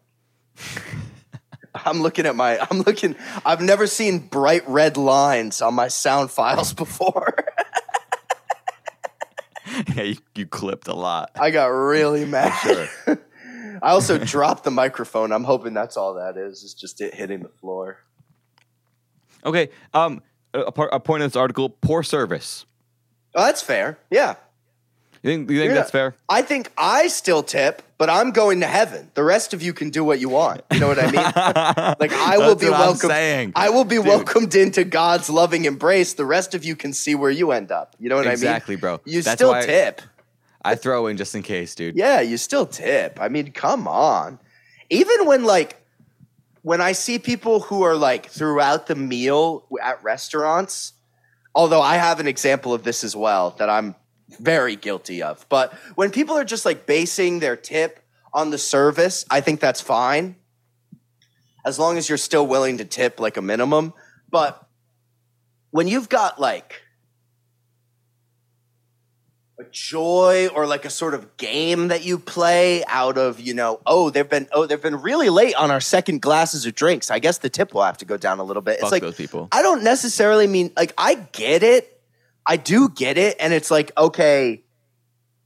[1.74, 6.32] I'm looking at my I'm looking I've never seen bright red lines on my sound
[6.32, 7.36] files before.
[9.96, 11.32] Yeah, you, you clipped a lot.
[11.40, 12.52] I got really mad.
[12.60, 13.18] Sure.
[13.82, 15.32] I also dropped the microphone.
[15.32, 16.64] I'm hoping that's all that is.
[16.64, 18.00] It's just it hitting the floor.
[19.46, 19.70] Okay.
[19.94, 20.22] Um,
[20.54, 22.66] a, a part- a point of this article: poor service.
[23.34, 23.98] Oh, that's fair.
[24.10, 24.36] Yeah.
[25.24, 26.16] You think, you think that's fair?
[26.28, 29.12] I think I still tip, but I'm going to heaven.
[29.14, 30.62] The rest of you can do what you want.
[30.72, 31.96] You know what I mean?
[32.00, 33.12] Like I will That's be what I'm welcomed.
[33.12, 33.54] saying.
[33.56, 34.08] I will be Dude.
[34.08, 36.14] welcomed into God's loving embrace.
[36.14, 37.96] The rest of you can see where you end up.
[38.00, 38.56] You know what Exactly, I mean?
[38.56, 39.00] Exactly, bro.
[39.06, 40.02] You That's still why- tip.
[40.64, 41.96] I throw in just in case, dude.
[41.96, 43.20] Yeah, you still tip.
[43.22, 44.40] I mean, come on.
[44.90, 45.78] Even when like
[46.64, 50.94] when I see people who are like throughout the meal at restaurants,
[51.56, 53.96] although I have an example of this as well that I'm
[54.40, 55.46] very guilty of.
[55.50, 58.00] But when people are just like basing their tip
[58.34, 60.36] on the service, I think that's fine.
[61.66, 63.94] As long as you're still willing to tip like a minimum.
[64.30, 64.66] But
[65.72, 66.82] when you've got like
[69.60, 73.80] a joy or like a sort of game that you play out of you know
[73.86, 77.20] oh they've been oh they've been really late on our second glasses of drinks i
[77.20, 79.16] guess the tip will have to go down a little bit Fuck it's like those
[79.16, 79.48] people.
[79.52, 82.01] i don't necessarily mean like i get it
[82.46, 84.64] i do get it and it's like okay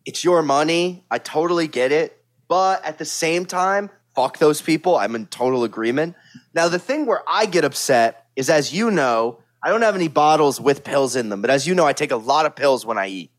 [0.06, 1.04] it's your money.
[1.10, 2.24] I totally get it.
[2.48, 4.96] But at the same time fuck those people.
[4.96, 6.16] I'm in total agreement.
[6.54, 10.08] Now the thing where i get upset is as you know i don't have any
[10.08, 12.86] bottles with pills in them but as you know i take a lot of pills
[12.86, 13.32] when i eat.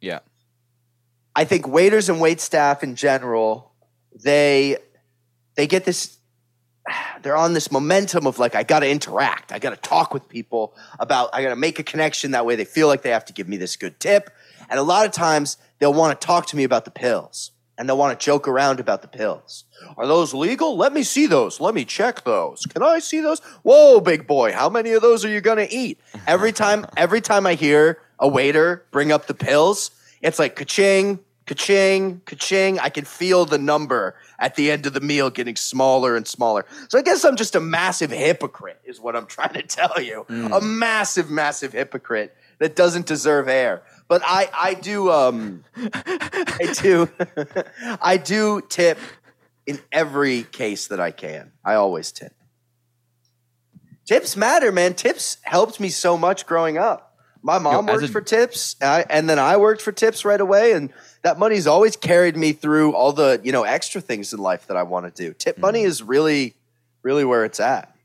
[0.00, 0.20] Yeah.
[1.36, 3.72] I think waiters and wait staff in general,
[4.22, 4.78] they
[5.56, 6.16] they get this
[7.22, 9.52] they're on this momentum of like I got to interact.
[9.52, 12.56] I got to talk with people about I got to make a connection that way
[12.56, 14.30] they feel like they have to give me this good tip.
[14.68, 17.88] And a lot of times they'll want to talk to me about the pills and
[17.88, 19.64] they'll want to joke around about the pills.
[19.96, 20.76] Are those legal?
[20.76, 21.60] Let me see those.
[21.60, 22.66] Let me check those.
[22.66, 23.40] Can I see those?
[23.62, 26.00] Whoa, big boy, how many of those are you going to eat?
[26.26, 29.90] Every time every time I hear a waiter bring up the pills,
[30.22, 32.78] it's like ka-ching, ka-ching, ka-ching.
[32.78, 36.64] I can feel the number at the end of the meal getting smaller and smaller.
[36.88, 40.26] So I guess I'm just a massive hypocrite, is what I'm trying to tell you.
[40.28, 43.82] A massive, massive hypocrite that doesn't deserve air.
[44.08, 47.08] But I, I do, um, I do,
[48.02, 48.98] I do tip
[49.66, 51.52] in every case that I can.
[51.64, 52.32] I always tip.
[54.06, 54.94] Tips matter, man.
[54.94, 57.16] Tips helped me so much growing up.
[57.42, 60.24] My mom Yo, worked a- for tips, and, I, and then I worked for tips
[60.24, 60.92] right away, and
[61.24, 64.76] that money's always carried me through all the you know extra things in life that
[64.76, 65.34] I want to do.
[65.34, 65.88] Tip money Mm-hmm.
[65.88, 66.54] is really,
[67.02, 67.96] really where it's at.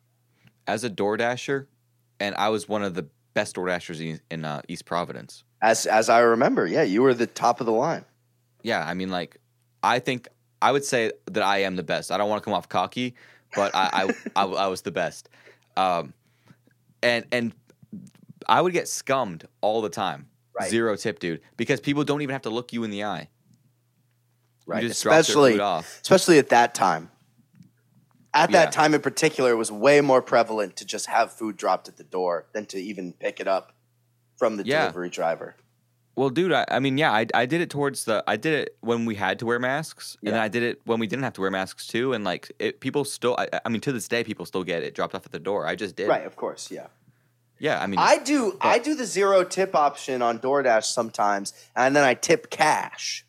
[0.65, 1.67] As a DoorDasher,
[2.20, 5.43] and I was one of the best DoorDashers in, in uh, East Providence.
[5.61, 8.05] As as I remember, yeah, you were the top of the line.
[8.63, 9.38] Yeah, I mean, like,
[9.84, 10.28] I think
[10.61, 12.11] I would say that I am the best.
[12.11, 13.15] I don't want to come off cocky,
[13.55, 14.13] but I, I,
[14.43, 15.28] I, I was the best.
[15.76, 16.13] Um,
[17.03, 17.53] and and
[18.47, 20.28] I would get scummed all the time.
[20.60, 20.70] Right.
[20.70, 21.41] zero tip, dude.
[21.57, 23.30] Because people don't even have to look you in the eye.
[24.66, 24.84] right?
[24.84, 25.99] You just drop their especially food off.
[26.01, 27.12] especially at that time.
[28.34, 31.88] At that time in particular, it was way more prevalent to just have food dropped
[31.88, 33.74] at the door than to even pick it up
[34.38, 34.82] from the Yeah.
[34.82, 35.55] delivery driver.
[36.16, 38.24] Well, dude, I, I mean, yeah, I, I did it towards the.
[38.28, 40.99] I did it when we had to wear masks, and then I did it when
[40.99, 42.12] we didn't have to wear masks too.
[42.14, 43.36] And like, it, people still.
[43.39, 45.66] I, I mean, to this day, people still get it dropped off at the door.
[45.66, 46.10] I just did.
[46.10, 46.88] Right, of course, yeah.
[47.60, 47.82] Yeah.
[47.82, 52.03] I mean, I do I do the zero tip option on DoorDash sometimes, and then
[52.03, 53.26] I tip cash,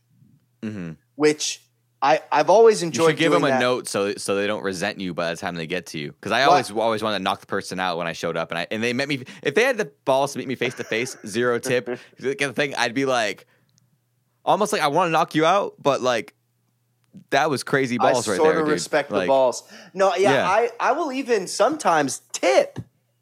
[0.63, 0.97] mhm.
[1.17, 1.63] which
[2.03, 3.11] I I've always you enjoyed.
[3.11, 3.61] should give them a that.
[3.61, 6.13] note so so they don't resent you by the time they get to you.
[6.13, 8.51] Because I Well- always always wanted to knock the person out when I showed up,
[8.51, 9.25] and I and they met me.
[9.43, 11.87] If they had the balls to meet me face to face, zero tip,
[12.19, 13.47] the kind of thing, I'd be like,
[14.45, 16.35] almost like I want to knock you out, but like.
[17.31, 18.73] That was crazy balls I right sort there, of dude.
[18.73, 19.65] respect the Like, balls.
[19.93, 20.49] No, yeah, Yeah.
[20.49, 22.79] I I will even sometimes tip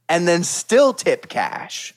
[0.09, 1.95] and then still tip cash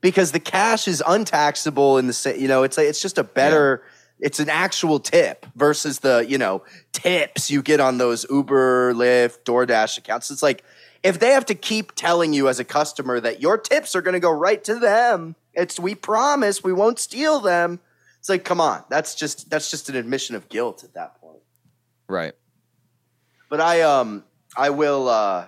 [0.00, 3.82] because the cash is untaxable in the you know it's like it's just a better
[4.20, 9.44] it's an actual tip versus the you know tips you get on those Uber, Lyft,
[9.44, 10.30] DoorDash accounts.
[10.30, 10.64] It's like
[11.02, 14.14] if they have to keep telling you as a customer that your tips are going
[14.14, 17.80] to go right to them, it's we promise we won't steal them.
[18.18, 21.38] It's like come on, that's just that's just an admission of guilt at that point.
[22.08, 22.34] Right.
[23.48, 24.24] But I um
[24.56, 25.46] I will uh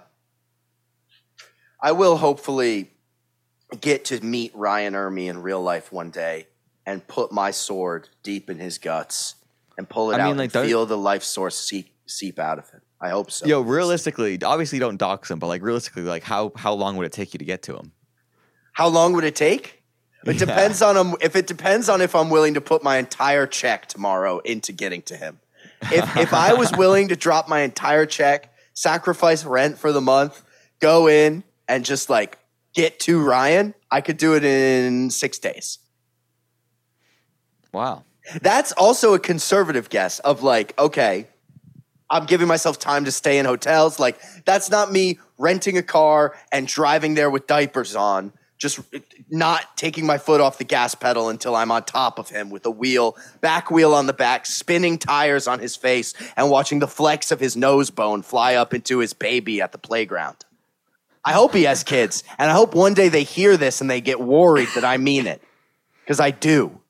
[1.83, 2.91] I will hopefully
[3.81, 6.47] get to meet Ryan Ermey in real life one day
[6.87, 9.37] and put my sword deep in his guts
[9.79, 12.59] and pull it I out mean, like, and feel the life source seep seep out
[12.59, 12.81] of him.
[13.01, 13.47] I hope so.
[13.47, 17.13] Yo, realistically, obviously don't dox him, but like realistically, like how how long would it
[17.13, 17.93] take you to get to him?
[18.73, 19.83] How long would it take?
[20.27, 20.39] It Yeah.
[20.45, 23.87] depends on um, if it depends on if I'm willing to put my entire check
[23.87, 25.41] tomorrow into getting to him.
[25.83, 30.43] If if I was willing to drop my entire check, sacrifice rent for the month,
[30.81, 32.39] go in and just like
[32.75, 35.79] get to Ryan, I could do it in 6 days.
[37.73, 38.05] Wow.
[38.43, 41.29] That's also a conservative guess of like, okay,
[42.11, 43.99] I'm giving myself time to stay in hotels.
[43.99, 48.99] Like, that's not me renting a car and driving there with diapers on, just uh,
[49.31, 52.67] not taking my foot off the gas pedal until I'm on top of him with
[52.67, 56.89] a wheel, back wheel on the back, spinning tires on his face, and watching the
[56.89, 60.45] flex of his nose bone fly up into his baby at the playground.
[61.25, 64.01] I hope he has kids, and I hope one day they hear this and they
[64.01, 65.43] get worried that I mean it.
[66.03, 66.81] Because I do.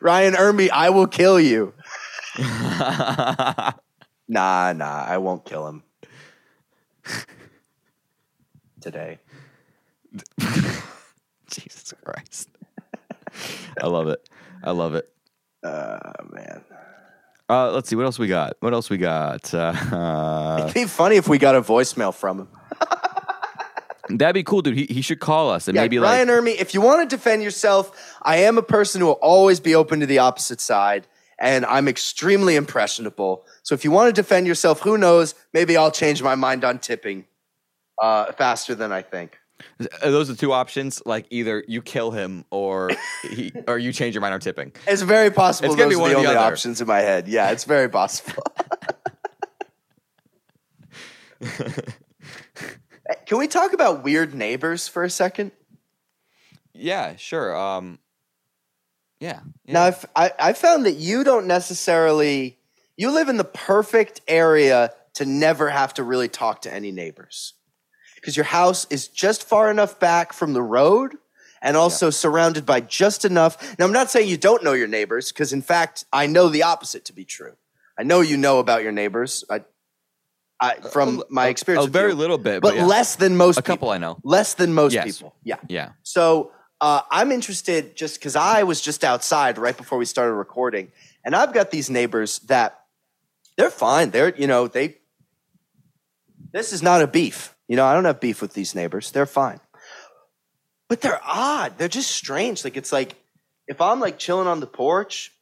[0.00, 1.74] Ryan Ermey, I will kill you.
[4.28, 5.82] Nah, nah, I won't kill him.
[8.80, 9.18] Today.
[11.50, 12.50] Jesus Christ.
[13.82, 14.28] I love it.
[14.62, 15.08] I love it.
[15.62, 15.98] Uh,
[16.30, 16.64] man.
[17.50, 18.56] Uh, let's see what else we got.
[18.60, 19.52] What else we got?
[19.54, 22.48] Uh, It'd be funny if we got a voicemail from him.
[24.18, 24.76] that'd be cool, dude.
[24.76, 27.16] He, he should call us and Yeah, maybe Ryan like Ermey, if you want to
[27.16, 31.06] defend yourself, I am a person who will always be open to the opposite side,
[31.38, 33.46] and I'm extremely impressionable.
[33.62, 35.34] So if you want to defend yourself, who knows?
[35.54, 37.24] Maybe I'll change my mind on tipping
[38.00, 39.38] uh, faster than I think.
[39.80, 41.02] Are those the two options.
[41.04, 42.90] Like either you kill him or
[43.30, 44.72] he or you change your mind on tipping.
[44.86, 46.52] It's very possible It's gonna those be are one the or the only other.
[46.52, 47.28] options in my head.
[47.28, 48.42] Yeah, it's very possible.
[53.26, 55.52] Can we talk about weird neighbors for a second?
[56.74, 57.56] Yeah, sure.
[57.56, 57.98] Um,
[59.20, 59.40] yeah.
[59.64, 59.72] yeah.
[59.72, 62.58] Now, I've, I, I found that you don't necessarily,
[62.96, 67.54] you live in the perfect area to never have to really talk to any neighbors.
[68.20, 71.14] Because your house is just far enough back from the road
[71.62, 73.78] and also surrounded by just enough.
[73.78, 76.62] Now, I'm not saying you don't know your neighbors, because in fact, I know the
[76.64, 77.54] opposite to be true.
[77.98, 79.64] I know you know about your neighbors I,
[80.60, 81.84] I, from my A- experience.
[81.84, 82.16] a with very you.
[82.16, 82.86] little bit, but but, yeah.
[82.86, 83.90] less than most a couple people.
[83.90, 84.18] I know.
[84.22, 85.04] Less than most Yes.
[85.18, 85.34] people.
[85.42, 85.56] Yeah.
[85.68, 85.90] Yeah.
[86.02, 90.92] So uh, I'm interested just because I was just outside right before we started recording,
[91.24, 92.78] and I've got these neighbors that
[93.56, 94.10] they're fine.
[94.10, 94.98] They're you know they.
[96.52, 97.54] This is not a beef.
[97.68, 99.10] You know I don't have beef with these neighbors.
[99.10, 99.60] They're fine,
[100.88, 101.78] but they're odd.
[101.78, 102.64] They're just strange.
[102.64, 103.14] Like it's like
[103.66, 105.32] if I'm like chilling on the porch,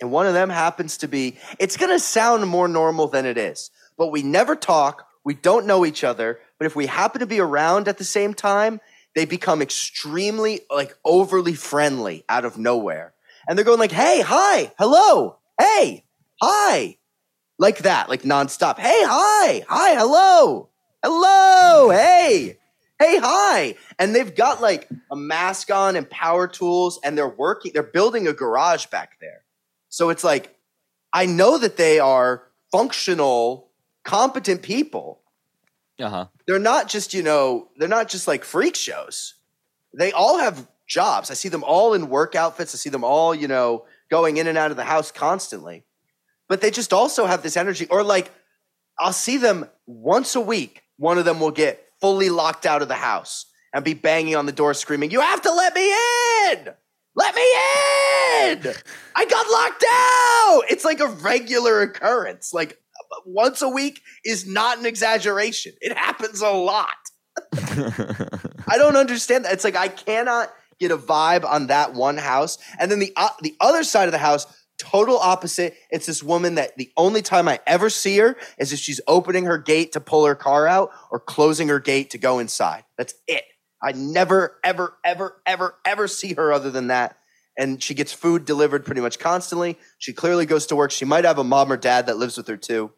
[0.00, 1.38] and one of them happens to be.
[1.58, 5.06] It's gonna sound more normal than it is, but we never talk.
[5.24, 6.40] We don't know each other.
[6.58, 8.80] But if we happen to be around at the same time,
[9.14, 13.14] they become extremely like overly friendly out of nowhere
[13.48, 16.04] and they're going like hey hi hello hey
[16.40, 16.96] hi
[17.58, 20.68] like that like nonstop hey hi hi hello
[21.02, 22.58] hello hey
[22.98, 27.72] hey hi and they've got like a mask on and power tools and they're working
[27.72, 29.44] they're building a garage back there
[29.88, 30.56] so it's like
[31.12, 33.68] i know that they are functional
[34.08, 35.20] competent people.
[36.00, 36.26] Uh huh.
[36.46, 39.34] They're not just, you know, they're not just like freak shows.
[39.92, 41.30] They all have jobs.
[41.30, 42.74] I see them all in work outfits.
[42.74, 45.84] I see them all, you know, going in and out of the house constantly.
[46.48, 47.86] But they just also have this energy.
[47.90, 48.30] Or like,
[48.98, 50.82] I'll see them once a week.
[50.98, 54.46] One of them will get fully locked out of the house and be banging on
[54.46, 56.68] the door screaming, You have to let me in!
[57.14, 58.74] Let me in!
[59.16, 60.62] I got locked out!
[60.70, 62.52] It's like a regular occurrence.
[62.52, 62.78] Like
[63.24, 65.72] once a week is not an exaggeration.
[65.80, 66.88] It happens a lot.
[67.54, 69.52] I don't understand that.
[69.52, 72.58] It's like I cannot get a vibe on that one house.
[72.78, 74.46] And then the uh, the other side of the house,
[74.78, 75.76] total opposite.
[75.90, 79.44] It's this woman that the only time I ever see her is if she's opening
[79.44, 82.84] her gate to pull her car out or closing her gate to go inside.
[82.96, 83.44] That's it.
[83.82, 87.18] I never, ever, ever, ever, ever see her other than that.
[87.56, 89.78] And she gets food delivered pretty much constantly.
[89.98, 90.90] She clearly goes to work.
[90.90, 92.92] She might have a mom or dad that lives with her too,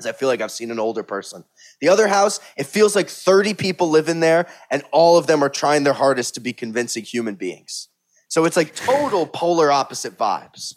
[0.00, 1.44] as I feel like I've seen an older person.
[1.80, 5.44] The other house, it feels like 30 people live in there, and all of them
[5.44, 7.88] are trying their hardest to be convincing human beings.
[8.28, 10.74] So it's like total polar opposite vibes.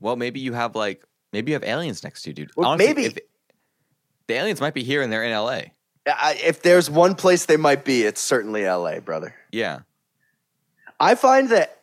[0.00, 2.50] Well, maybe you have like maybe you have aliens next to you, dude.
[2.56, 3.18] Well, maybe- if,
[4.28, 5.72] the aliens might be here and they're in L.A.
[6.06, 9.34] I, if there's one place they might be, it's certainly LA, brother.
[9.50, 9.80] Yeah.
[11.00, 11.76] I find that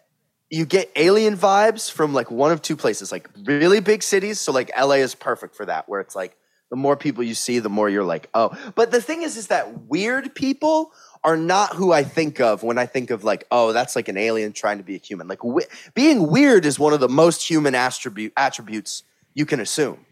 [0.49, 4.39] you get alien vibes from like one of two places, like really big cities.
[4.39, 6.37] So like LA is perfect for that, where it's like
[6.69, 8.57] the more people you see, the more you're like, oh.
[8.75, 10.91] But the thing is, is that weird people
[11.25, 14.15] are not who I think of when I think of like, oh, that's like an
[14.17, 15.27] alien trying to be a human.
[15.27, 15.39] Like
[15.95, 19.03] being weird is one of the most human attribute attributes
[19.33, 20.05] you can assume.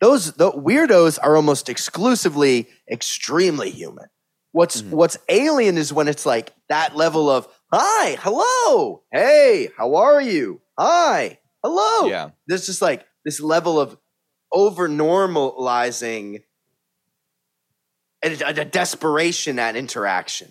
[0.00, 4.06] Those the weirdos are almost exclusively extremely human.
[4.52, 4.90] What's Mhm.
[4.90, 10.60] what's alien is when it's like that level of hi, hello, hey, how are you?
[10.78, 12.08] Hi, hello.
[12.08, 12.30] Yeah.
[12.48, 13.96] There's just like this level of
[14.52, 16.42] over normalizing
[18.22, 20.50] a, a desperation at interaction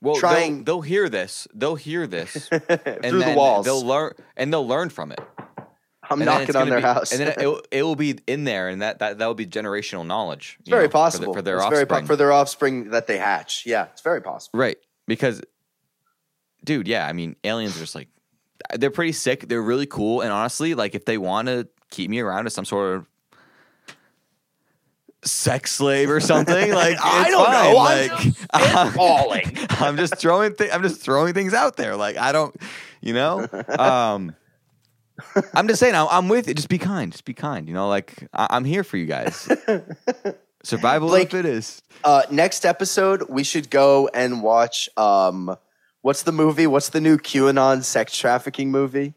[0.00, 1.48] Well, Trying- they'll, they'll hear this.
[1.54, 3.64] They'll hear this through the walls.
[3.66, 5.20] They'll learn and they'll learn from it.
[6.10, 7.12] I'm And knocking on their be- house.
[7.12, 9.44] and then it, will- it will be in there, and that that that will be
[9.46, 10.56] generational knowledge.
[10.60, 11.86] it's very know, for the- possible for, their it's offspring.
[11.88, 13.64] very po- for their offspring that they hatch.
[13.66, 14.58] Yeah, it's very possible.
[14.58, 14.78] Right.
[15.06, 15.42] Because,
[16.64, 18.08] dude, yeah, I mean, aliens are just like,
[18.74, 19.48] they're pretty sick.
[19.48, 20.20] They're really cool.
[20.22, 23.06] And honestly, like, if they want to keep me around as some sort of
[25.24, 27.52] sex slave or something, like, I don't fine.
[27.52, 27.78] know.
[27.78, 29.80] I'm Like, just spitballing.
[29.82, 31.96] I'm just throwing, thi- I'm just throwing things out there.
[31.96, 32.54] Like, I don't,
[33.00, 33.46] you know,
[33.78, 34.34] um,
[35.54, 36.54] I'm just saying, I'm, I'm with it.
[36.54, 37.10] Just be kind.
[37.12, 37.66] Just be kind.
[37.68, 39.48] You know, like, I, I'm here for you guys.
[40.62, 41.84] Survival Blake- of the fittest.
[42.04, 44.88] Uh, next episode, we should go and watch.
[44.96, 45.56] Um,
[46.02, 46.66] what's the movie?
[46.68, 49.14] What's the new QAnon sex trafficking movie?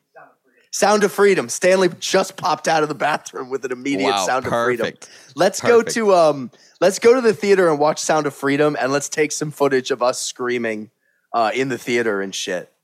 [0.72, 1.50] Sound of Freedom.
[1.50, 5.04] Stanley just popped out of the bathroom with an immediate Wow, Sound perfect.
[5.04, 5.34] of Freedom.
[5.36, 8.92] Let's go to um, let's go to the theater and watch Sound of Freedom, and
[8.92, 10.90] let's take some footage of us screaming
[11.34, 12.72] uh, in the theater and shit.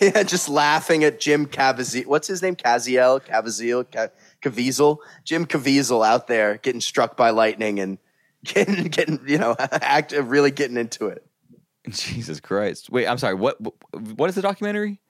[0.00, 2.04] Yeah, just laughing at Jim Caviezel.
[2.06, 2.56] What's his name?
[2.56, 4.08] Caziel, Caviezel, Ca-
[4.42, 4.98] Caviezel.
[5.24, 7.96] Jim Caviezel out there getting struck by lightning and
[8.44, 11.24] getting, getting you know, act, really getting into it.
[11.88, 12.90] Jesus Christ.
[12.90, 13.34] Wait, I'm sorry.
[13.34, 13.56] What,
[14.14, 15.00] what is the documentary?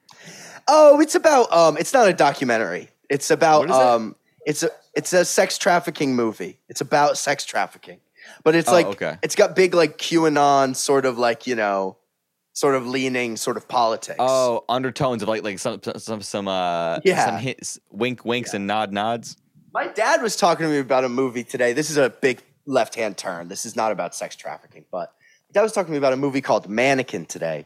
[0.71, 2.89] Oh, it's about um, it's not a documentary.
[3.09, 3.81] It's about What is it?
[3.81, 4.15] um,
[4.45, 6.59] it's a it's a sex trafficking movie.
[6.69, 7.99] It's about sex trafficking,
[8.43, 9.17] but it's Oh, like okay.
[9.23, 11.97] it's got big like QAnon sort of like you know,
[12.53, 14.17] sort of leaning sort of politics.
[14.19, 17.25] Oh, undertones of like like some some some uh Yeah.
[17.25, 19.37] some hints, wink winks and nod nods.
[19.73, 21.73] My dad was talking to me about a movie today.
[21.73, 23.47] This is a big left hand turn.
[23.47, 25.13] This is not about sex trafficking, but
[25.49, 27.65] my dad was talking to me about a movie called Mannequin today.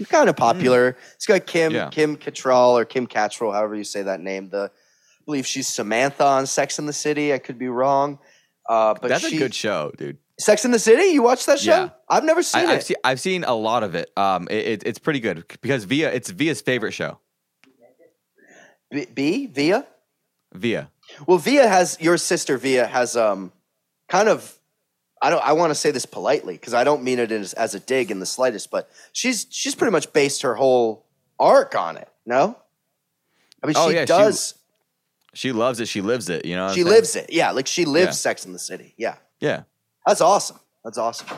[0.00, 0.96] It's kind of popular.
[1.14, 1.72] It's got Kim.
[1.72, 1.90] Yeah.
[1.90, 4.48] Kim Cattrall or Kim Cattrall, however you say that name.
[4.48, 7.32] The I believe she's Samantha on Sex in the City.
[7.34, 8.18] I could be wrong.
[8.68, 10.16] Uh, but That's she, a good show, dude.
[10.38, 11.12] Sex in the City.
[11.12, 11.70] You watched that show?
[11.70, 11.88] Yeah.
[12.08, 12.76] I've never seen I, it.
[12.76, 14.10] I've seen I've seen a lot of it.
[14.16, 17.18] Um, it, it, it's pretty good because Via it's Via's favorite show.
[18.90, 19.86] B, B Via.
[20.54, 20.90] Via.
[21.26, 22.56] Well, Via has your sister.
[22.56, 23.52] Via has um,
[24.08, 24.56] kind of.
[25.22, 25.42] I don't.
[25.44, 28.10] I want to say this politely because I don't mean it as, as a dig
[28.10, 28.70] in the slightest.
[28.70, 31.06] But she's she's pretty much based her whole
[31.38, 32.08] arc on it.
[32.24, 32.56] No,
[33.62, 34.54] I mean Oh, she yeah, does.
[35.34, 35.86] She loves it.
[35.88, 36.44] She lives it.
[36.44, 36.72] You know.
[36.72, 37.30] She, lives it.
[37.32, 38.12] Yeah, like she lives Yeah.
[38.12, 38.94] Sex in the City.
[38.96, 39.62] Yeah, Yeah.
[40.06, 40.58] that's awesome.
[40.84, 41.28] That's awesome.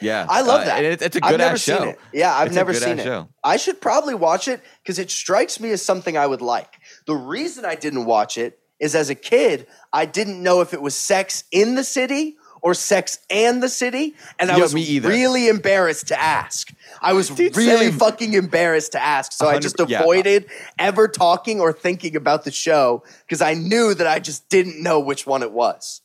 [0.00, 0.26] Yeah.
[0.28, 0.76] I love Uh, that.
[0.78, 1.84] and It's, it's a I've good never ass seen show.
[1.84, 1.98] it.
[2.12, 3.04] Yeah, I've It's never seen it.
[3.04, 3.28] show.
[3.42, 6.74] I should probably watch it because it strikes me as something I would like.
[7.06, 10.82] The reason I didn't watch it is as a kid, I didn't know if it
[10.82, 15.48] was sex in the city or sex and the city, and I Yeah, was really
[15.48, 16.72] embarrassed to ask.
[17.02, 17.98] I was Dude, really same.
[17.98, 20.00] fucking embarrassed to ask, so I 100 just yeah.
[20.00, 20.46] avoided
[20.78, 24.98] ever talking or thinking about the show because I knew that I just didn't know
[25.00, 26.00] which one it was.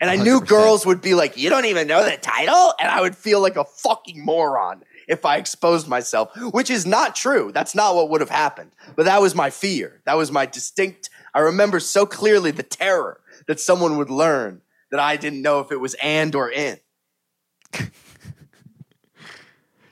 [0.00, 0.46] And I knew 100%.
[0.48, 3.56] girls would be like, "You don't even know the title," and I would feel like
[3.56, 7.50] a fucking moron if I exposed myself, which is not true.
[7.52, 8.70] That's not what would have happened.
[8.96, 10.00] But that was my fear.
[10.04, 11.10] That was my distinct.
[11.34, 15.72] I remember so clearly the terror that someone would learn that I didn't know if
[15.72, 16.78] it was and or in.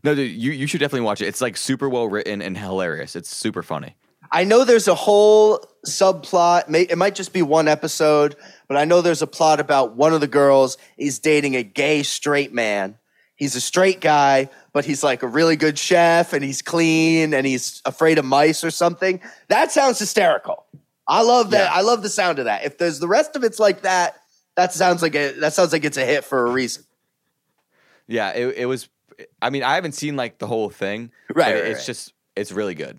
[0.05, 1.27] No, dude, you, you should definitely watch it.
[1.27, 3.15] It's like super well written and hilarious.
[3.15, 3.95] It's super funny.
[4.31, 6.75] I know there's a whole subplot.
[6.75, 8.35] It might just be one episode,
[8.67, 12.03] but I know there's a plot about one of the girls is dating a gay
[12.03, 12.99] straight man.
[13.37, 17.47] He's a straight guy, but he's like a really good chef and he's clean and
[17.47, 19.21] he's afraid of mice or something.
[19.49, 20.67] That sounds hysterical.
[21.07, 21.71] I love that.
[21.73, 21.79] Yeah.
[21.79, 22.65] I love the sound of that.
[22.65, 24.17] If there's the rest of it's like that,
[24.57, 26.85] that sounds like a, that sounds like it's a hit for a reason.
[28.07, 28.89] Yeah, it, it was.
[29.41, 31.11] I mean, I haven't seen like the whole thing.
[31.29, 31.87] Right, but right, it's right.
[31.87, 32.99] just it's really good.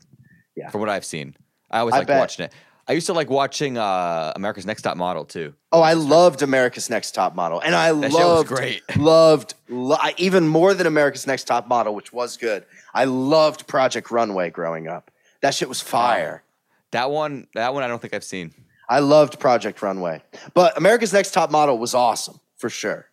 [0.56, 0.70] Yeah.
[0.70, 1.36] from what I've seen,
[1.72, 2.54] I always like watching it.
[2.88, 5.54] I used to like watching uh, America's Next Top Model too.
[5.72, 8.82] Oh, I loved America's Next Top Model, and I That loved, great.
[8.98, 12.66] loved, lo- even more than America's Next Top Model, which was good.
[12.94, 15.12] I loved Project Runway growing up.
[15.42, 16.43] That shit was fire.
[16.94, 18.54] That one, that one, I don't think I've seen.
[18.88, 20.22] I loved Project Runway,
[20.54, 23.08] but America's Next Top Model was awesome for sure.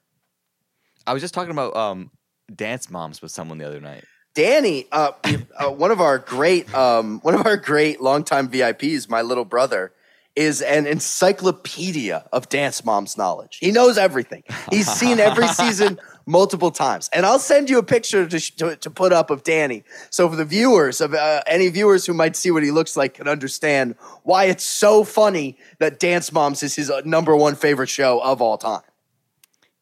[1.07, 2.11] I was just talking about um,
[2.55, 4.05] Dance Moms with someone the other night.
[4.35, 5.13] Danny, uh,
[5.57, 9.93] uh, one of our great, um, one of our great longtime VIPs, my little brother,
[10.37, 13.59] is an encyclopedia of Dance Moms knowledge.
[13.61, 14.43] He knows everything.
[14.71, 15.99] He's seen every season
[16.31, 19.85] multiple times, and I'll send you a picture to to, to put up of Danny,
[20.11, 23.15] so for the viewers of uh, any viewers who might see what he looks like
[23.15, 27.89] can understand why it's so funny that Dance Moms is his uh, number one favorite
[27.89, 28.83] show of all time.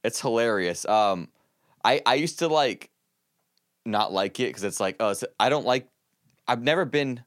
[0.02, 0.86] It's hilarious.
[0.86, 1.28] Um,
[1.84, 2.90] I I used to like
[3.84, 5.88] not like it because it's like oh, it's, I don't like.
[6.46, 7.22] I've never been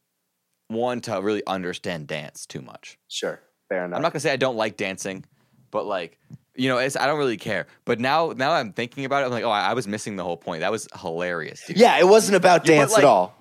[0.67, 2.97] one to really understand dance too much.
[3.07, 3.97] Sure, fair enough.
[3.97, 5.25] I'm not gonna say I don't like dancing,
[5.69, 6.17] but like
[6.55, 7.67] you know, it's I don't really care.
[7.85, 10.23] But now now I'm thinking about it, I'm like, oh, I, I was missing the
[10.23, 10.61] whole point.
[10.61, 11.63] That was hilarious.
[11.65, 11.77] Dude.
[11.77, 13.35] yeah, it wasn't about You dance like- at all.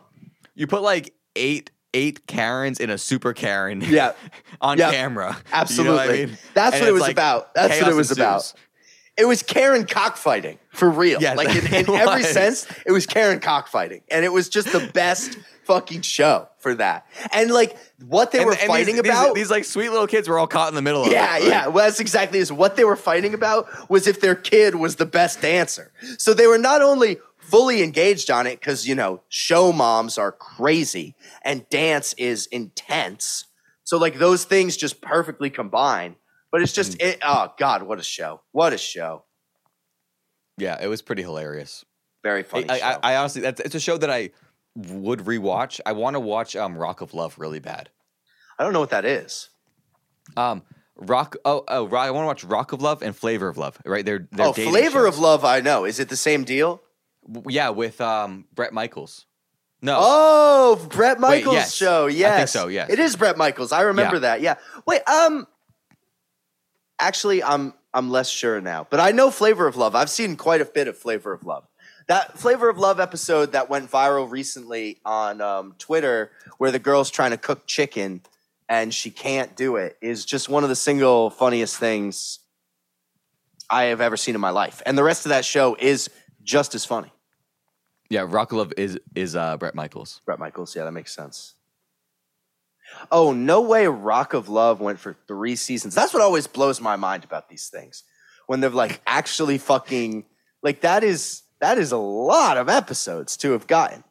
[0.55, 3.81] You put like eight eight Karens in a super Karen.
[3.81, 4.13] Yeah.
[4.61, 4.91] on Yeah.
[4.93, 5.37] camera.
[5.53, 5.91] Absolutely.
[6.01, 6.39] You know what I mean?
[6.55, 7.53] That's And what it was like about.
[7.55, 8.19] That's what it was ensues.
[8.19, 8.53] about.
[9.17, 11.21] It was Karen cockfighting for real.
[11.21, 14.89] Yes, like in, in every sense, it was Karen cockfighting, and it was just the
[14.95, 17.07] best fucking show for that.
[17.33, 19.35] And like what they And- were and fighting these, about.
[19.35, 21.45] These, like sweet little kids were all caught in the middle of yeah, it.
[21.45, 21.67] yeah.
[21.69, 25.07] Well, that's exactly is what they were fighting about was if their kid was the
[25.07, 25.93] best dancer.
[26.19, 30.33] So they were not only fully engaged on it because you know show moms are
[30.33, 33.45] crazy and dance is intense.
[33.85, 36.17] So like those things just perfectly combine.
[36.53, 38.40] But it's just it, oh god, what a show!
[38.53, 39.24] What a show!
[40.59, 41.84] Yeah, it was pretty hilarious.
[42.22, 42.92] Very funny I.
[42.92, 44.30] I, I honestly, that's it's a show that I
[44.76, 45.80] would rewatch.
[45.86, 47.88] I want to watch um, Rock of Love really bad.
[48.59, 49.48] I don't know what that is.
[50.36, 50.62] Um,
[50.96, 51.36] Rock.
[51.44, 53.78] Oh, oh, Rock, I want to watch Rock of Love and Flavor of Love.
[53.86, 55.14] Right, they're, they're oh, Flavor shows.
[55.14, 55.44] of Love.
[55.44, 55.84] I know.
[55.86, 56.82] Is it the same deal?
[57.26, 59.26] W- Yeah, with um Bret Michaels.
[59.82, 61.74] No, Oh, Bret Michaels yes.
[61.74, 62.05] show.
[62.05, 62.90] I think Yes, so, yes.
[62.90, 63.72] it is Bret Michaels.
[63.72, 64.20] I remember Yeah.
[64.20, 64.40] that.
[64.42, 64.55] Yeah.
[64.86, 65.01] Wait.
[65.09, 65.46] Um.
[67.01, 69.94] Actually, I'm I'm less sure now, but I know Flavor of Love.
[69.96, 71.66] I've seen quite a bit of Flavor of Love.
[72.07, 77.11] That Flavor of Love episode that went viral recently on um, Twitter, where the girl's
[77.11, 78.22] trying to cook chicken
[78.68, 82.38] and she can't do it, is just one of the single funniest things
[83.68, 84.82] I have ever seen in my life.
[84.86, 86.09] And the rest of that show is
[86.42, 87.12] just as funny.
[88.09, 90.20] yeah, Rock Love is is uh, Bret Michaels.
[90.24, 90.76] Bret Michaels.
[90.76, 91.55] Yeah, that makes sense.
[93.11, 95.95] Oh, no way Rock of Love went for three seasons.
[95.95, 98.05] That's what always blows my mind about these things.
[98.47, 100.24] When they're like actually fucking
[100.62, 104.05] like that is that is a lot of episodes to have gotten.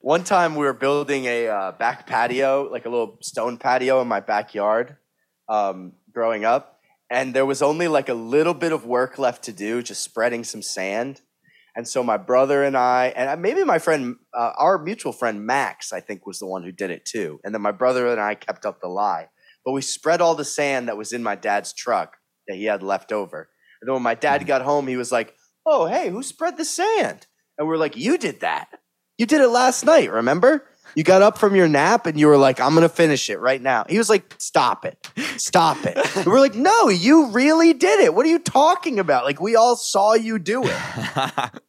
[0.00, 4.06] One time we were building a uh, back patio, like a little stone patio in
[4.06, 4.96] my backyard,
[5.48, 6.78] um, growing up,
[7.10, 10.44] and there was only like a little bit of work left to do, just spreading
[10.44, 11.22] some sand.
[11.76, 15.92] And so my brother and I, and maybe my friend, uh, our mutual friend Max,
[15.92, 17.38] I think was the one who did it too.
[17.44, 19.28] And then my brother and I kept up the lie.
[19.62, 22.16] But we spread all the sand that was in my dad's truck
[22.48, 23.50] that he had left over.
[23.80, 25.34] And then when my dad got home, he was like,
[25.66, 27.26] "Oh, hey, who spread the sand?"
[27.58, 28.68] And we're like, "You did that.
[29.18, 30.10] You did it last night.
[30.10, 30.66] Remember?
[30.94, 33.60] You got up from your nap and you were like, "I'm gonna finish it right
[33.60, 38.00] now." He was like, "Stop it, stop it." And we're like, "No, you really did
[38.00, 38.14] it.
[38.14, 39.24] What are you talking about?
[39.24, 41.50] Like we all saw you do it."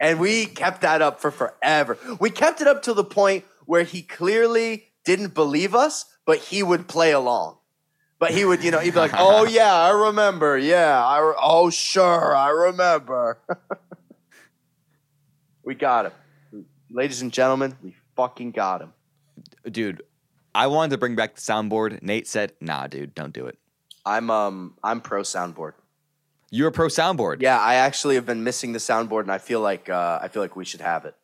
[0.00, 1.98] And we kept that up for forever.
[2.18, 6.62] We kept it up to the point where he clearly didn't believe us, but he
[6.62, 7.58] would play along.
[8.18, 10.58] But he would, you know, he'd be like, "Oh yeah, I remember.
[10.58, 13.38] Yeah, I re- oh sure, I remember."
[15.62, 16.64] We got him.
[16.90, 18.92] Ladies and gentlemen, we fucking got him.
[19.70, 20.02] Dude,
[20.52, 22.02] I wanted to bring back the soundboard.
[22.02, 23.56] Nate said, "Nah, dude, don't do it."
[24.04, 25.74] I'm um I'm pro soundboard.
[26.50, 27.40] You're a pro soundboard.
[27.40, 30.42] Yeah, I actually have been missing the soundboard, and I feel like uh, I feel
[30.42, 31.14] like we should have it.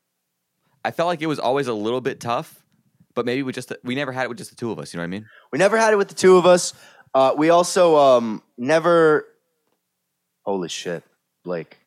[0.84, 2.62] I felt like it was always a little bit tough,
[3.14, 4.94] but maybe we just we never had it with just the two of us.
[4.94, 5.26] You know what I mean?
[5.50, 6.74] We never had it with the two of us.
[7.12, 9.26] Uh, we also um never.
[10.44, 11.02] Holy shit,
[11.42, 11.78] Blake!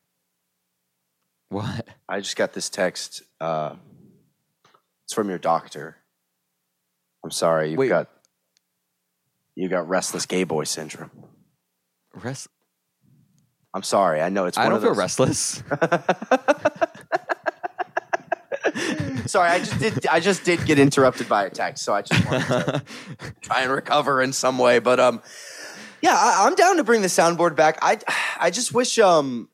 [1.48, 1.88] What?
[2.06, 3.22] I just got this text.
[3.40, 3.76] Uh,
[5.04, 5.96] it's from your doctor.
[7.24, 7.88] I'm sorry, you've Wait.
[7.88, 8.10] got
[9.54, 11.10] you got restless gay boy syndrome.
[12.14, 12.48] Rest?
[13.72, 14.20] I'm sorry.
[14.20, 14.58] I know it's.
[14.58, 15.62] I one don't of feel restless.
[19.26, 20.06] Sorry, I just did.
[20.08, 22.82] I just did get interrupted by a text, so I just wanted to
[23.40, 24.80] try and recover in some way.
[24.80, 25.22] But um,
[26.02, 27.78] yeah, I, I'm down to bring the soundboard back.
[27.80, 27.98] I
[28.38, 29.48] I just wish um,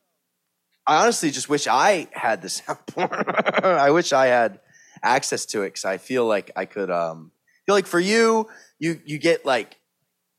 [0.87, 3.63] I honestly just wish I had the soundboard.
[3.63, 4.59] I wish I had
[5.03, 7.31] access to it because I feel like I could um,
[7.67, 8.47] feel like for you,
[8.79, 9.76] you you get like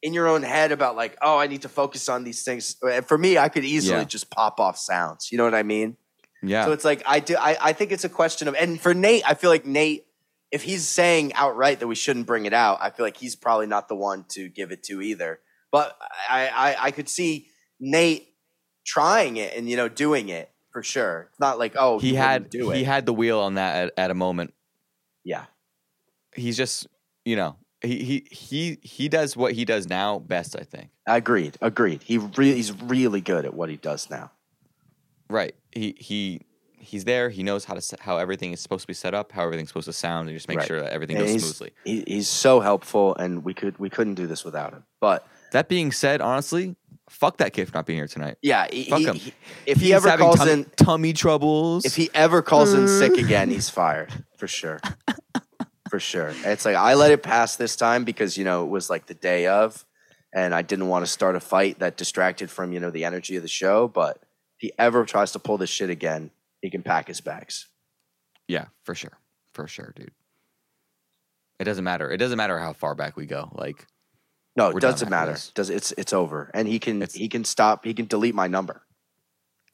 [0.02, 2.76] in your own head about like, oh, I need to focus on these things.
[2.82, 4.04] And For me, I could easily Yeah.
[4.04, 5.30] just pop off sounds.
[5.32, 5.96] You know what I mean?
[6.42, 6.64] yeah.
[6.64, 7.36] So it's like I do.
[7.36, 10.06] I, I think it's a question of, and for Nate, I feel like Nate,
[10.52, 13.66] if he's saying outright that we shouldn't bring it out, I feel like he's probably
[13.66, 15.40] not the one to give it to either.
[15.72, 15.96] But
[16.30, 17.48] I, I, I could see
[17.80, 18.28] Nate
[18.86, 21.26] trying it and you know doing it for sure.
[21.30, 22.76] It's not like oh he wouldn't had do it.
[22.76, 24.54] he had the wheel on that at, at a moment.
[25.24, 25.44] yeah,
[26.34, 26.86] He's just
[27.24, 30.56] you know he he he he does what he does now best.
[30.58, 30.90] I think.
[31.06, 32.02] agreed, agreed.
[32.02, 34.32] He re- he's really good at what he does now.
[35.30, 35.54] Right.
[35.72, 36.40] He he
[36.78, 37.28] he's there.
[37.30, 39.68] He knows how to set, how everything is supposed to be set up, how everything's
[39.68, 40.66] supposed to sound, and just make Right.
[40.66, 41.72] sure that everything And goes he's, smoothly.
[41.84, 44.84] he, he's so helpful, and we could we couldn't do this without him.
[45.00, 46.76] But That being said, honestly,
[47.08, 48.36] fuck that kid for not being here tonight.
[48.42, 49.14] yeah, he, Fuck him.
[49.16, 49.34] he-
[49.66, 53.50] if he ever calls tum- in, tummy troubles, If he ever calls in sick again,
[53.50, 54.80] he's fired for sure.
[55.90, 56.32] For sure.
[56.44, 59.14] It's like I let it pass this time because you know it was like the
[59.14, 59.84] day of,
[60.34, 63.36] and I didn't want to start a fight that distracted from you know the energy
[63.36, 63.88] of the show.
[63.88, 66.30] But if he ever tries to pull this shit again,
[66.60, 67.68] he can pack his bags.
[68.48, 69.18] yeah, for sure,
[69.54, 70.12] for sure, dude.
[71.58, 72.10] It doesn't matter.
[72.10, 73.50] It doesn't matter how far back we go.
[73.52, 73.86] Like,
[74.56, 75.36] No, it doesn't matter.
[75.54, 77.84] Does it's it's over, and he can It's- he can stop.
[77.84, 78.82] He can delete my number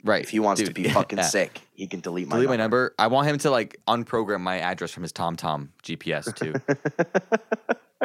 [0.04, 0.22] right?
[0.22, 1.24] if he wants to be fucking yeah.
[1.24, 1.60] sick.
[1.74, 2.76] He can delete my Delete my number.
[2.82, 2.94] number.
[2.98, 6.54] I want him to like unprogram my address from his TomTom GPS too.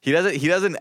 [0.00, 0.34] he doesn't.
[0.36, 0.76] He doesn't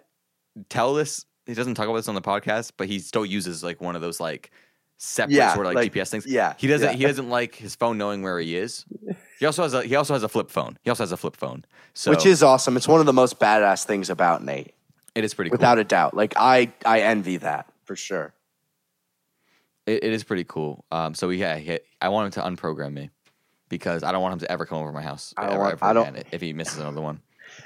[0.70, 1.26] tell this.
[1.46, 4.02] He doesn't talk about this on the podcast, but he still uses like one of
[4.02, 4.52] those like
[4.98, 6.26] separate Yeah, sort of like, like- GPS things.
[6.28, 6.90] yeah, He doesn't.
[6.92, 6.96] yeah.
[6.98, 8.84] He doesn't like his phone knowing where he is.
[9.40, 9.84] He also has a.
[9.84, 10.78] He also has a flip phone.
[10.84, 11.64] He also has a flip phone.
[11.94, 12.76] So Which is awesome.
[12.78, 14.74] It's one of the most badass things about Nate,
[15.16, 15.58] it is pretty cool.
[15.58, 16.14] without a doubt.
[16.16, 18.34] Like I I envy that for sure.
[19.88, 20.86] It, it is pretty cool.
[20.92, 23.10] Um, so yeah, he, I want him to unprogram me
[23.70, 25.74] because I don't want him to ever come over my house I don't ever, want-
[25.74, 27.22] ever I don't- if he misses another one.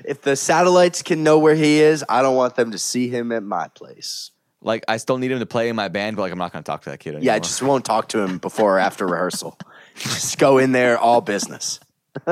[0.06, 3.32] If the satellites can know where he is, I don't want them to see him
[3.34, 4.32] at my place.
[4.62, 6.64] Like I still need him to play in my band, but like I'm not going
[6.64, 7.26] to talk to that kid anymore.
[7.26, 9.58] Yeah, I just won't talk to him before or after rehearsal.
[9.96, 11.80] Just go in there, all business.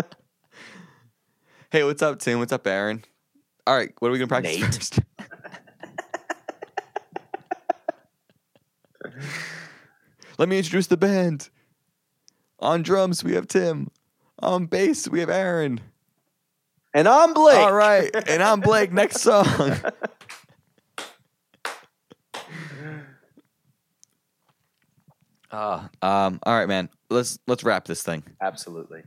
[1.71, 2.39] hey, what's up, Tim?
[2.39, 3.03] What's up, Aaron?
[3.67, 4.73] All right, what are we going to practice Nate.
[4.73, 4.99] first?
[10.39, 11.49] Let me introduce the band.
[12.59, 13.91] On drums, we have Tim.
[14.39, 15.81] On bass, we have Aaron.
[16.93, 17.57] And I'm Blake.
[17.57, 18.91] All right, and I'm Blake.
[18.93, 19.45] Next song.
[25.51, 26.89] Uh, um, all right, man.
[27.09, 28.23] Let's let's wrap this thing.
[28.41, 29.03] Absolutely.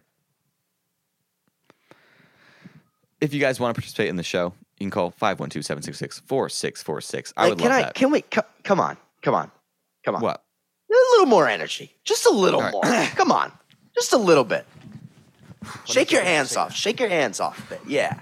[3.21, 7.33] If you guys want to participate in the show, you can call 512-766-4646.
[7.37, 7.83] I Like, would can love I?
[7.83, 7.95] that.
[7.95, 8.23] Can we?
[8.23, 9.49] co- Come on, come on,
[10.05, 10.23] come on.
[10.23, 10.43] what?
[10.93, 11.95] A little more energy.
[12.05, 12.73] Just a little right.
[12.73, 12.83] more.
[13.17, 13.51] come on,
[13.95, 14.67] just a little bit.
[15.85, 16.75] Shake your hands off.
[16.75, 17.81] Shake your hands off a bit.
[17.87, 18.21] Yeah.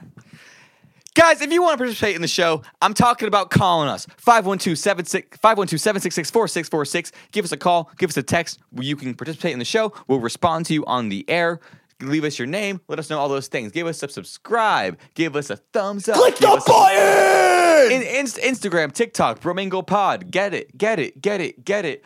[1.15, 4.07] Guys, if you want to participate in the show, I'm talking about calling us.
[4.25, 7.11] 512-766-4646.
[7.33, 8.61] Give us a call, give us a text.
[8.79, 9.93] You can participate in the show.
[10.07, 11.59] We'll respond to you on the air.
[12.01, 12.81] Leave us your name.
[12.89, 13.73] Let us know all those things.
[13.73, 14.99] Give us a subscribe.
[15.15, 16.17] Give us a thumbs up.
[16.17, 17.93] Click the button.
[17.93, 20.31] in, inst- Instagram, TikTok, Bromingo Pod.
[20.31, 22.05] Get it, get it, get it, get it.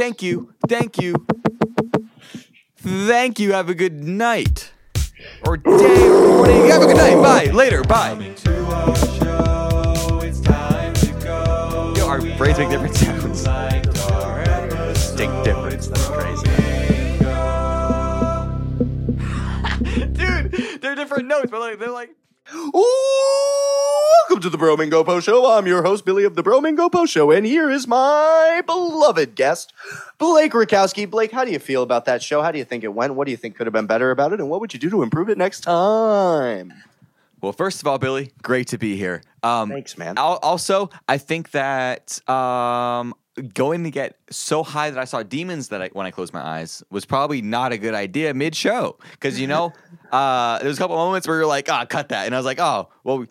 [0.00, 1.26] Thank you, thank you,
[2.78, 3.52] thank you.
[3.52, 4.72] Have a good night,
[5.46, 6.70] or day, or morning.
[6.70, 7.16] Have a good night.
[7.16, 7.52] Bye.
[7.52, 7.84] Later.
[7.84, 8.12] Bye.
[8.46, 10.20] our show.
[10.22, 11.92] It's time to go.
[11.98, 13.44] Yo, our brains make different sounds.
[14.94, 15.88] Distinct difference.
[15.88, 16.46] That's crazy.
[20.14, 22.08] Dude, they're different notes, but like they're like.
[22.52, 25.46] Welcome to the Bromingo Po Show.
[25.52, 29.72] I'm your host, Billy of the Bromingo Po Show, and here is my beloved guest,
[30.18, 31.08] Blake Rakowski.
[31.08, 32.42] Blake, how do you feel about that show?
[32.42, 33.14] How do you think it went?
[33.14, 34.40] What do you think could have been better about it?
[34.40, 36.72] And what would you do to improve it next time?
[37.40, 39.22] Well, first of all, Billy, great to be here.
[39.44, 40.18] Um, Thanks, man.
[40.18, 43.14] al- Also, I think that um,
[43.54, 46.42] going to get so high that I saw demons that I, when I closed my
[46.42, 49.72] eyes was probably not a good idea mid show because you know
[50.12, 52.46] uh, there was a couple moments where you're like, "Ah, cut that," and I was
[52.46, 53.26] like, "Oh, well."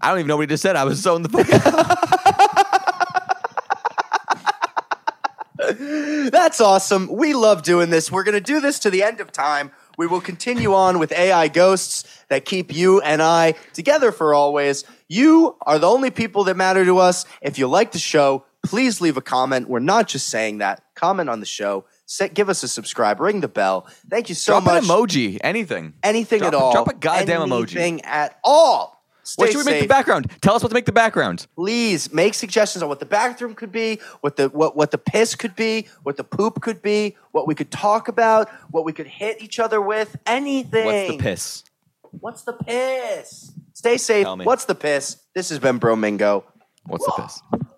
[0.00, 0.76] I don't even know what he just said.
[0.76, 1.48] I was so in the fuck.
[6.30, 7.08] That's awesome.
[7.08, 8.10] We love doing this.
[8.10, 9.70] We're going to do this to the end of time.
[9.98, 14.84] We will continue on with AI ghosts that keep you and I together for always.
[15.08, 17.26] You are the only people that matter to us.
[17.42, 19.68] If you like the show, please leave a comment.
[19.68, 20.82] We're not just saying that.
[20.94, 21.84] Comment on the show.
[22.06, 23.20] Say, give us a subscribe.
[23.20, 23.86] Ring the bell.
[24.08, 24.82] Thank you so Drop much.
[24.82, 25.94] an emoji, anything.
[26.02, 26.72] Anything Drop at all.
[26.72, 27.76] drop a goddamn emoji.
[27.76, 29.00] Anything at all.
[29.22, 30.28] Stay What should we make the background?
[30.40, 31.46] Tell us what to make the background.
[31.54, 35.36] please make suggestions on what the bathroom could be, what the what what the piss
[35.36, 39.06] could be, what the poop could be, what we could talk about, what we could
[39.06, 40.86] hit each other with, anything.
[40.86, 41.64] What's the piss?
[42.10, 43.52] What's the piss?
[43.74, 44.26] Stay safe.
[44.26, 45.18] What's the piss?
[45.34, 46.42] This has been Bromingo.
[46.86, 47.40] What's the piss?